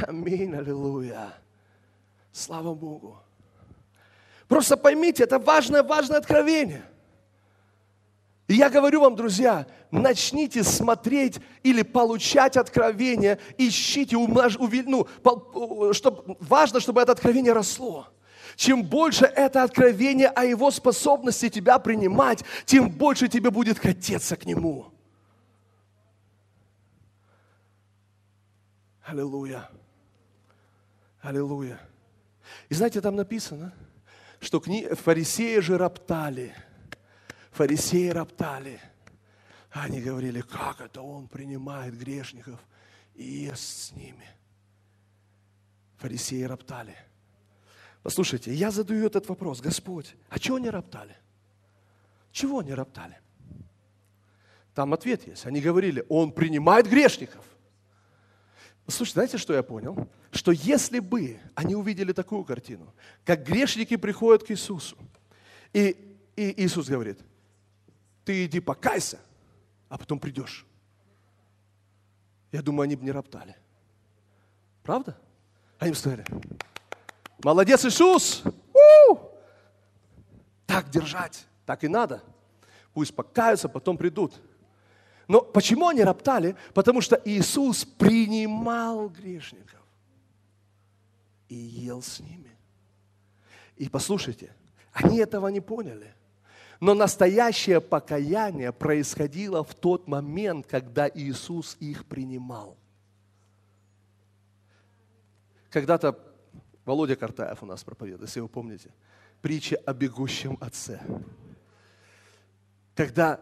Аминь, 0.08 0.54
аллилуйя. 0.54 1.34
Слава 2.32 2.72
Богу. 2.72 3.18
Просто 4.48 4.78
поймите, 4.78 5.24
это 5.24 5.38
важное, 5.38 5.82
важное 5.82 6.16
откровение. 6.16 6.84
И 8.50 8.54
я 8.54 8.68
говорю 8.68 9.00
вам, 9.02 9.14
друзья, 9.14 9.64
начните 9.92 10.64
смотреть 10.64 11.38
или 11.62 11.82
получать 11.82 12.56
откровение, 12.56 13.38
ищите, 13.56 14.16
умнож, 14.16 14.58
ну, 14.58 15.06
чтоб, 15.92 16.36
важно, 16.42 16.80
чтобы 16.80 17.00
это 17.00 17.12
откровение 17.12 17.52
росло. 17.52 18.08
Чем 18.56 18.82
больше 18.82 19.26
это 19.26 19.62
откровение 19.62 20.26
о 20.26 20.44
его 20.44 20.72
способности 20.72 21.48
тебя 21.48 21.78
принимать, 21.78 22.42
тем 22.64 22.90
больше 22.90 23.28
тебе 23.28 23.52
будет 23.52 23.78
хотеться 23.78 24.36
к 24.36 24.44
нему. 24.44 24.86
Аллилуйя. 29.04 29.70
Аллилуйя. 31.22 31.80
И 32.68 32.74
знаете, 32.74 33.00
там 33.00 33.14
написано, 33.14 33.72
что 34.40 34.60
фарисеи 34.60 35.60
же 35.60 35.78
роптали. 35.78 36.52
Фарисеи 37.50 38.08
роптали. 38.08 38.80
Они 39.70 40.00
говорили, 40.00 40.40
как 40.40 40.80
это 40.80 41.02
он 41.02 41.28
принимает 41.28 41.96
грешников 41.96 42.60
и 43.14 43.24
ест 43.24 43.62
с 43.62 43.92
ними. 43.92 44.28
Фарисеи 45.98 46.42
роптали. 46.42 46.96
Послушайте, 48.02 48.52
я 48.54 48.70
задаю 48.70 49.06
этот 49.06 49.28
вопрос. 49.28 49.60
Господь, 49.60 50.14
а 50.28 50.38
чего 50.38 50.56
они 50.56 50.70
роптали? 50.70 51.16
Чего 52.32 52.60
они 52.60 52.72
роптали? 52.72 53.18
Там 54.74 54.94
ответ 54.94 55.26
есть. 55.26 55.46
Они 55.46 55.60
говорили, 55.60 56.04
он 56.08 56.32
принимает 56.32 56.88
грешников. 56.88 57.44
Слушайте, 58.86 59.14
знаете, 59.14 59.38
что 59.38 59.52
я 59.52 59.62
понял? 59.62 60.08
Что 60.32 60.52
если 60.52 61.00
бы 61.00 61.38
они 61.54 61.74
увидели 61.74 62.12
такую 62.12 62.44
картину, 62.44 62.92
как 63.24 63.44
грешники 63.44 63.96
приходят 63.96 64.42
к 64.44 64.50
Иисусу, 64.50 64.96
и, 65.72 66.16
и 66.34 66.64
Иисус 66.64 66.88
говорит, 66.88 67.20
ты 68.24 68.44
иди 68.44 68.60
покайся, 68.60 69.18
а 69.88 69.98
потом 69.98 70.18
придешь. 70.18 70.66
Я 72.52 72.62
думаю, 72.62 72.84
они 72.84 72.96
бы 72.96 73.04
не 73.04 73.12
роптали. 73.12 73.56
Правда? 74.82 75.16
Они 75.78 75.92
бы 75.92 75.96
сказали, 75.96 76.24
молодец 77.42 77.84
Иисус, 77.84 78.42
У! 78.72 79.16
так 80.66 80.90
держать, 80.90 81.46
так 81.66 81.84
и 81.84 81.88
надо. 81.88 82.22
Пусть 82.92 83.14
покаются, 83.14 83.68
потом 83.68 83.96
придут. 83.96 84.40
Но 85.28 85.42
почему 85.42 85.88
они 85.88 86.02
роптали? 86.02 86.56
Потому 86.74 87.00
что 87.00 87.20
Иисус 87.24 87.84
принимал 87.84 89.08
грешников 89.08 89.80
и 91.48 91.54
ел 91.54 92.02
с 92.02 92.20
ними. 92.20 92.50
И 93.76 93.88
послушайте, 93.88 94.54
они 94.92 95.18
этого 95.18 95.48
не 95.48 95.60
поняли. 95.60 96.14
Но 96.80 96.94
настоящее 96.94 97.82
покаяние 97.82 98.72
происходило 98.72 99.62
в 99.62 99.74
тот 99.74 100.08
момент, 100.08 100.66
когда 100.66 101.08
Иисус 101.08 101.76
их 101.78 102.06
принимал. 102.06 102.76
Когда-то 105.68 106.18
Володя 106.86 107.16
Картаев 107.16 107.62
у 107.62 107.66
нас 107.66 107.84
проповедует, 107.84 108.22
если 108.22 108.40
вы 108.40 108.48
помните, 108.48 108.90
притча 109.42 109.76
о 109.84 109.92
бегущем 109.92 110.56
отце. 110.60 111.00
Когда 112.94 113.40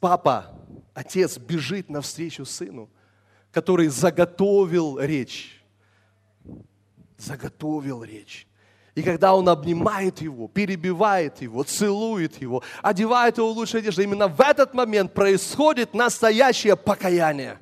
папа, 0.00 0.58
отец 0.94 1.38
бежит 1.38 1.90
навстречу 1.90 2.46
сыну, 2.46 2.88
который 3.52 3.88
заготовил 3.88 4.98
речь, 4.98 5.62
заготовил 7.18 8.02
речь. 8.02 8.48
И 8.96 9.02
когда 9.02 9.34
он 9.34 9.46
обнимает 9.50 10.22
его, 10.22 10.48
перебивает 10.48 11.42
его, 11.42 11.62
целует 11.62 12.40
его, 12.40 12.62
одевает 12.82 13.36
его 13.36 13.52
в 13.52 13.56
лучшую 13.56 13.80
одежду, 13.80 14.00
именно 14.00 14.26
в 14.26 14.40
этот 14.40 14.72
момент 14.72 15.12
происходит 15.12 15.92
настоящее 15.92 16.76
покаяние. 16.76 17.58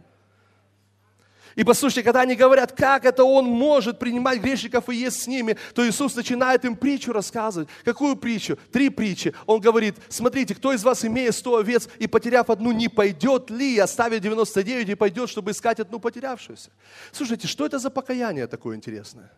И 1.57 1.65
послушайте, 1.65 2.05
когда 2.05 2.21
они 2.21 2.37
говорят, 2.37 2.71
как 2.73 3.05
это 3.05 3.25
он 3.25 3.47
может 3.47 3.99
принимать 3.99 4.41
грешников 4.41 4.89
и 4.89 4.95
есть 4.95 5.23
с 5.23 5.27
ними, 5.27 5.57
то 5.75 5.87
Иисус 5.89 6.15
начинает 6.15 6.65
им 6.65 6.77
притчу 6.77 7.13
рассказывать. 7.13 7.69
Какую 7.85 8.15
притчу? 8.15 8.57
Три 8.73 8.89
притчи. 8.89 9.35
Он 9.47 9.61
говорит, 9.61 9.97
смотрите, 10.09 10.55
кто 10.55 10.73
из 10.73 10.85
вас, 10.85 11.05
имея 11.05 11.33
сто 11.33 11.57
овец 11.57 11.89
и 11.99 12.07
потеряв 12.07 12.49
одну, 12.49 12.71
не 12.71 12.89
пойдет 12.89 13.51
ли, 13.51 13.77
оставит 13.79 14.23
99 14.23 14.89
и 14.89 14.95
пойдет, 14.95 15.29
чтобы 15.29 15.51
искать 15.51 15.81
одну 15.81 15.99
потерявшуюся? 15.99 16.71
Слушайте, 17.11 17.49
что 17.49 17.67
это 17.67 17.81
за 17.81 17.91
покаяние 17.91 18.47
такое 18.47 18.77
интересное? 18.77 19.33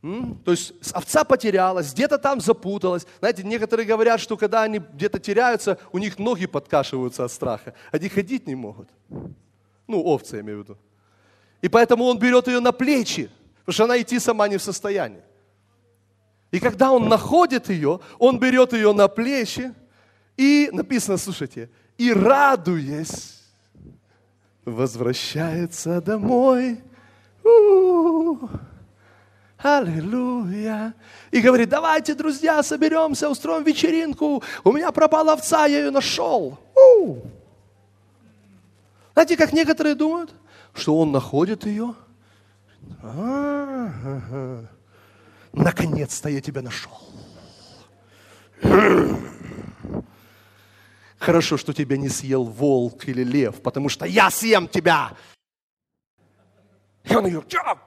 То 0.00 0.52
есть 0.52 0.74
овца 0.92 1.24
потерялась, 1.24 1.92
где-то 1.92 2.18
там 2.18 2.40
запуталась. 2.40 3.06
Знаете, 3.18 3.42
некоторые 3.42 3.84
говорят, 3.84 4.20
что 4.20 4.36
когда 4.36 4.62
они 4.62 4.78
где-то 4.78 5.18
теряются, 5.18 5.78
у 5.90 5.98
них 5.98 6.18
ноги 6.18 6.46
подкашиваются 6.46 7.24
от 7.24 7.32
страха. 7.32 7.74
Они 7.90 8.08
ходить 8.08 8.46
не 8.46 8.54
могут. 8.54 8.88
Ну, 9.88 10.00
овцы, 10.02 10.36
я 10.36 10.42
имею 10.42 10.60
в 10.60 10.62
виду. 10.62 10.78
И 11.62 11.68
поэтому 11.68 12.04
он 12.04 12.18
берет 12.18 12.46
ее 12.46 12.60
на 12.60 12.70
плечи, 12.70 13.28
потому 13.60 13.72
что 13.72 13.84
она 13.84 14.00
идти 14.00 14.20
сама 14.20 14.46
не 14.46 14.56
в 14.56 14.62
состоянии. 14.62 15.22
И 16.52 16.60
когда 16.60 16.92
он 16.92 17.08
находит 17.08 17.68
ее, 17.68 18.00
он 18.18 18.38
берет 18.38 18.72
ее 18.72 18.92
на 18.92 19.08
плечи 19.08 19.74
и, 20.36 20.70
написано, 20.72 21.16
слушайте, 21.18 21.68
и 21.98 22.12
радуясь, 22.12 23.42
возвращается 24.64 26.00
домой. 26.00 26.80
У-у-у. 27.42 28.48
Аллилуйя. 29.58 30.94
И 31.32 31.40
говорит, 31.40 31.68
давайте, 31.68 32.14
друзья, 32.14 32.62
соберемся, 32.62 33.28
устроим 33.28 33.64
вечеринку. 33.64 34.42
У 34.62 34.72
меня 34.72 34.92
пропала 34.92 35.32
овца, 35.32 35.66
я 35.66 35.78
ее 35.78 35.90
нашел. 35.90 36.58
У-у. 36.74 37.22
Знаете, 39.14 39.36
как 39.36 39.52
некоторые 39.52 39.96
думают, 39.96 40.32
что 40.74 40.96
он 40.96 41.10
находит 41.10 41.66
ее. 41.66 41.94
А-а-а. 43.02 44.64
Наконец-то 45.52 46.28
я 46.28 46.40
тебя 46.40 46.62
нашел. 46.62 47.00
Хорошо, 51.18 51.56
что 51.56 51.72
тебя 51.72 51.96
не 51.96 52.08
съел 52.08 52.44
волк 52.44 53.08
или 53.08 53.24
лев, 53.24 53.60
потому 53.60 53.88
что 53.88 54.06
я 54.06 54.30
съем 54.30 54.68
тебя. 54.68 55.10
И 57.04 57.14
он 57.14 57.26
ее 57.26 57.42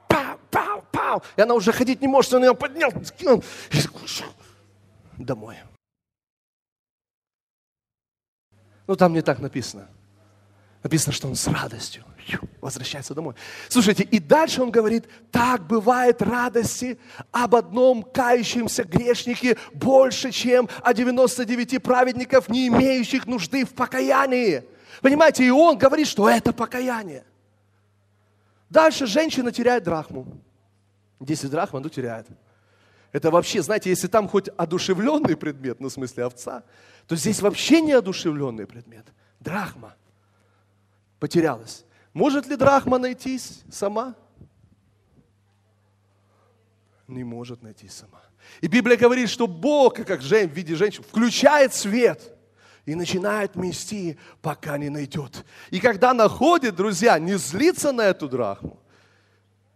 пау, 0.08 0.38
пау, 0.50 0.84
пау. 0.90 1.22
И 1.36 1.40
она 1.40 1.54
уже 1.54 1.72
ходить 1.72 2.00
не 2.00 2.08
может, 2.08 2.32
он 2.34 2.44
ее 2.44 2.54
поднял, 2.54 2.92
скинул. 3.04 3.42
Домой. 5.18 5.56
Ну, 8.86 8.96
там 8.96 9.12
не 9.12 9.22
так 9.22 9.38
написано. 9.38 9.88
Написано, 10.82 11.12
что 11.12 11.28
он 11.28 11.36
с 11.36 11.46
радостью 11.46 12.04
возвращается 12.60 13.14
домой. 13.14 13.34
Слушайте, 13.68 14.02
и 14.02 14.18
дальше 14.18 14.62
он 14.62 14.70
говорит, 14.70 15.08
так 15.30 15.66
бывает 15.66 16.20
радости 16.22 16.98
об 17.30 17.54
одном 17.54 18.02
кающемся 18.02 18.84
грешнике 18.84 19.56
больше, 19.72 20.32
чем 20.32 20.68
о 20.82 20.92
99 20.92 21.82
праведников, 21.82 22.48
не 22.48 22.68
имеющих 22.68 23.26
нужды 23.26 23.64
в 23.64 23.74
покаянии. 23.74 24.64
Понимаете, 25.00 25.44
и 25.44 25.50
он 25.50 25.78
говорит, 25.78 26.08
что 26.08 26.28
это 26.28 26.52
покаяние. 26.52 27.24
Дальше 28.72 29.06
женщина 29.06 29.52
теряет 29.52 29.84
драхму. 29.84 30.26
10 31.20 31.50
драхм 31.50 31.76
она 31.76 31.90
теряет. 31.90 32.26
Это 33.12 33.30
вообще, 33.30 33.60
знаете, 33.60 33.90
если 33.90 34.08
там 34.08 34.26
хоть 34.26 34.48
одушевленный 34.48 35.36
предмет, 35.36 35.78
ну 35.78 35.90
в 35.90 35.92
смысле 35.92 36.24
овца, 36.24 36.62
то 37.06 37.14
здесь 37.14 37.42
вообще 37.42 37.82
не 37.82 37.92
одушевленный 37.92 38.66
предмет. 38.66 39.04
Драхма 39.40 39.94
потерялась. 41.20 41.84
Может 42.14 42.46
ли 42.46 42.56
драхма 42.56 42.96
найтись 42.96 43.60
сама? 43.70 44.14
Не 47.06 47.24
может 47.24 47.60
найти 47.62 47.88
сама. 47.88 48.22
И 48.62 48.68
Библия 48.68 48.96
говорит, 48.96 49.28
что 49.28 49.46
Бог, 49.46 49.96
как 49.96 50.22
жен, 50.22 50.48
в 50.48 50.54
виде 50.54 50.74
женщины, 50.76 51.04
включает 51.04 51.74
свет 51.74 52.34
и 52.86 52.94
начинает 52.94 53.54
мести, 53.54 54.18
пока 54.40 54.76
не 54.76 54.88
найдет. 54.88 55.44
И 55.70 55.78
когда 55.78 56.12
находит, 56.12 56.74
друзья, 56.74 57.18
не 57.18 57.36
злится 57.38 57.92
на 57.92 58.02
эту 58.02 58.28
драхму, 58.28 58.78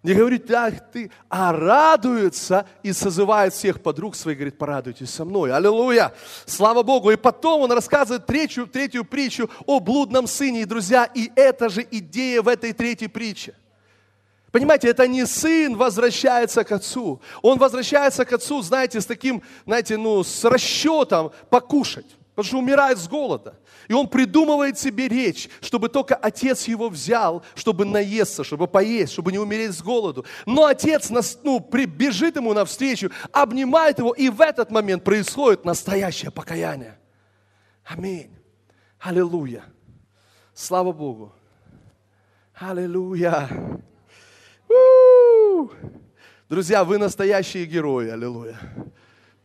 не 0.03 0.15
говорит, 0.15 0.49
ах 0.53 0.75
ты, 0.93 1.11
а 1.29 1.53
радуется 1.53 2.69
и 2.85 2.93
созывает 2.93 3.53
всех 3.53 3.83
подруг 3.83 4.15
своих, 4.15 4.39
говорит, 4.39 4.57
порадуйтесь 4.57 5.11
со 5.11 5.25
мной. 5.25 5.53
Аллилуйя! 5.53 6.15
Слава 6.45 6.85
Богу! 6.85 7.11
И 7.11 7.17
потом 7.17 7.63
он 7.63 7.73
рассказывает 7.73 8.25
третью, 8.25 8.69
третью 8.69 9.05
притчу 9.05 9.51
о 9.67 9.81
блудном 9.81 10.29
сыне. 10.29 10.63
И, 10.63 10.65
друзья, 10.65 11.11
и 11.13 11.33
это 11.35 11.69
же 11.69 11.85
идея 11.91 12.43
в 12.43 12.47
этой 12.47 12.73
третьей 12.73 13.09
притче. 13.09 13.55
Понимаете, 14.53 14.89
это 14.89 15.09
не 15.09 15.27
сын 15.27 15.77
возвращается 15.77 16.63
к 16.63 16.71
отцу. 16.71 17.21
Он 17.43 17.59
возвращается 17.59 18.25
к 18.25 18.33
отцу, 18.33 18.63
знаете, 18.63 19.01
с 19.01 19.07
таким, 19.07 19.43
знаете, 19.65 19.97
ну, 19.97 20.23
с 20.23 20.45
расчетом 20.45 21.33
покушать 21.51 22.17
потому 22.37 22.49
что 22.49 22.59
умирает 22.59 22.99
с 22.99 23.09
голода. 23.09 23.59
И 23.89 23.95
он 23.95 24.09
придумывает 24.09 24.79
себе 24.79 25.09
речь, 25.09 25.49
чтобы 25.63 25.89
только 25.89 26.15
отец 26.15 26.69
его 26.69 26.91
взял, 26.91 27.43
чтобы 27.55 27.87
наесться, 27.87 28.45
чтобы 28.45 28.69
поесть, 28.69 29.15
чтобы 29.15 29.33
не 29.33 29.39
умереть 29.39 29.73
с 29.73 29.83
голоду. 29.83 30.27
Но 30.45 30.67
отец 30.67 31.11
ну, 31.43 31.59
бежит 31.61 32.37
ему 32.37 32.53
навстречу, 32.53 33.11
обнимает 33.33 33.99
его, 33.99 34.13
и 34.13 34.29
в 34.29 34.43
этот 34.43 34.71
момент 34.71 35.03
происходит 35.03 35.65
настоящее 35.65 36.31
покаяние. 36.31 36.99
Аминь. 37.85 38.31
Аллилуйя. 39.01 39.65
Слава 40.53 40.93
Богу. 40.93 41.33
Аллилуйя. 42.55 43.49
Друзья, 46.51 46.85
вы 46.85 46.99
настоящие 46.99 47.65
герои. 47.65 48.11
Аллилуйя. 48.11 48.59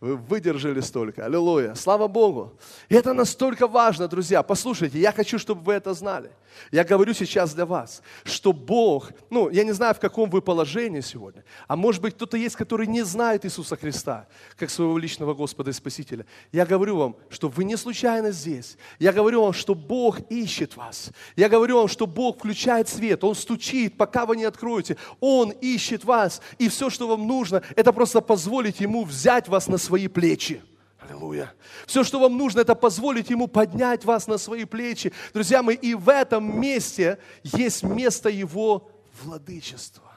Вы 0.02 0.16
выдержали 0.16 0.82
столько. 0.82 1.26
Аллилуйя. 1.26 1.76
Слава 1.76 2.08
Богу. 2.08 2.58
И 2.90 2.96
это 2.96 3.14
настолько 3.14 3.68
важно, 3.68 4.08
друзья. 4.08 4.42
Послушайте, 4.42 5.00
я 5.00 5.12
хочу, 5.12 5.38
чтобы 5.38 5.62
вы 5.62 5.74
это 5.74 5.94
знали. 5.94 6.32
Я 6.72 6.84
говорю 6.84 7.14
сейчас 7.14 7.54
для 7.54 7.66
вас, 7.66 8.02
что 8.24 8.52
Бог, 8.52 9.12
ну, 9.30 9.50
я 9.50 9.64
не 9.64 9.72
знаю, 9.72 9.94
в 9.94 10.00
каком 10.00 10.30
вы 10.30 10.42
положении 10.42 11.02
сегодня, 11.02 11.44
а 11.68 11.76
может 11.76 12.02
быть, 12.02 12.16
кто-то 12.16 12.36
есть, 12.36 12.56
который 12.56 12.88
не 12.88 13.04
знает 13.04 13.46
Иисуса 13.46 13.76
Христа, 13.76 14.28
как 14.58 14.70
своего 14.70 14.98
личного 14.98 15.34
Господа 15.34 15.70
и 15.70 15.74
Спасителя. 15.74 16.26
Я 16.52 16.66
говорю 16.66 16.98
вам, 16.98 17.16
что 17.30 17.48
вы 17.48 17.64
не 17.64 17.78
случайно 17.78 18.32
здесь. 18.32 18.78
Я 19.00 19.14
говорю 19.14 19.44
вам, 19.44 19.54
что 19.54 19.76
Бог 19.76 20.20
ищет 20.30 20.76
вас. 20.76 21.12
Я 21.36 21.50
говорю 21.50 21.78
вам, 21.78 21.88
что 21.88 22.08
Бог 22.08 22.38
включает 22.38 22.90
свет, 22.90 23.24
Он 23.24 23.36
стучит, 23.36 23.98
пока 23.98 24.26
вы 24.26 24.36
не 24.36 24.44
откроете. 24.44 24.98
Он 25.20 25.52
ищет 25.52 26.04
вас. 26.04 26.42
И 26.58 26.70
все, 26.70 26.90
что 26.90 27.08
вам 27.08 27.28
нужно, 27.28 27.62
это 27.76 27.94
просто 27.94 28.22
позволить 28.22 28.80
Ему 28.80 29.04
взять 29.04 29.48
вас 29.48 29.68
на 29.68 29.78
свои 29.92 30.08
плечи. 30.08 30.64
Аллилуйя. 31.02 31.52
Все, 31.86 32.06
что 32.06 32.18
вам 32.18 32.38
нужно, 32.38 32.62
это 32.62 32.76
позволить 32.76 33.30
Ему 33.30 33.48
поднять 33.48 34.06
вас 34.06 34.26
на 34.26 34.38
свои 34.38 34.64
плечи. 34.64 35.12
Друзья 35.34 35.62
мои, 35.62 35.76
и 35.76 35.96
в 35.96 36.08
этом 36.08 36.62
месте 36.62 37.18
есть 37.44 37.84
место 37.84 38.30
Его 38.30 38.90
владычества. 39.22 40.10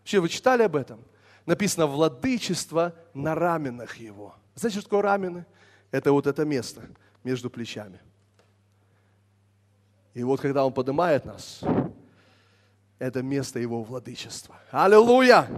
Вообще, 0.00 0.20
вы 0.20 0.28
читали 0.28 0.64
об 0.64 0.76
этом? 0.76 1.00
Написано 1.46 1.86
«владычество 1.86 2.92
на 3.14 3.34
раменах 3.34 3.96
Его». 3.96 4.34
Знаете, 4.54 4.80
что 4.80 4.88
такое 4.88 5.02
рамены? 5.02 5.46
это 5.90 6.12
вот 6.12 6.26
это 6.26 6.44
место 6.44 6.82
между 7.24 7.48
плечами. 7.48 7.98
И 10.12 10.22
вот 10.24 10.40
когда 10.40 10.66
Он 10.66 10.74
поднимает 10.74 11.24
нас, 11.24 11.62
это 12.98 13.22
место 13.22 13.58
Его 13.60 13.82
владычества. 13.82 14.56
Аллилуйя! 14.70 15.48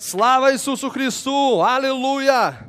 Слава 0.00 0.54
Иисусу 0.54 0.88
Христу! 0.88 1.62
Аллилуйя! 1.62 2.66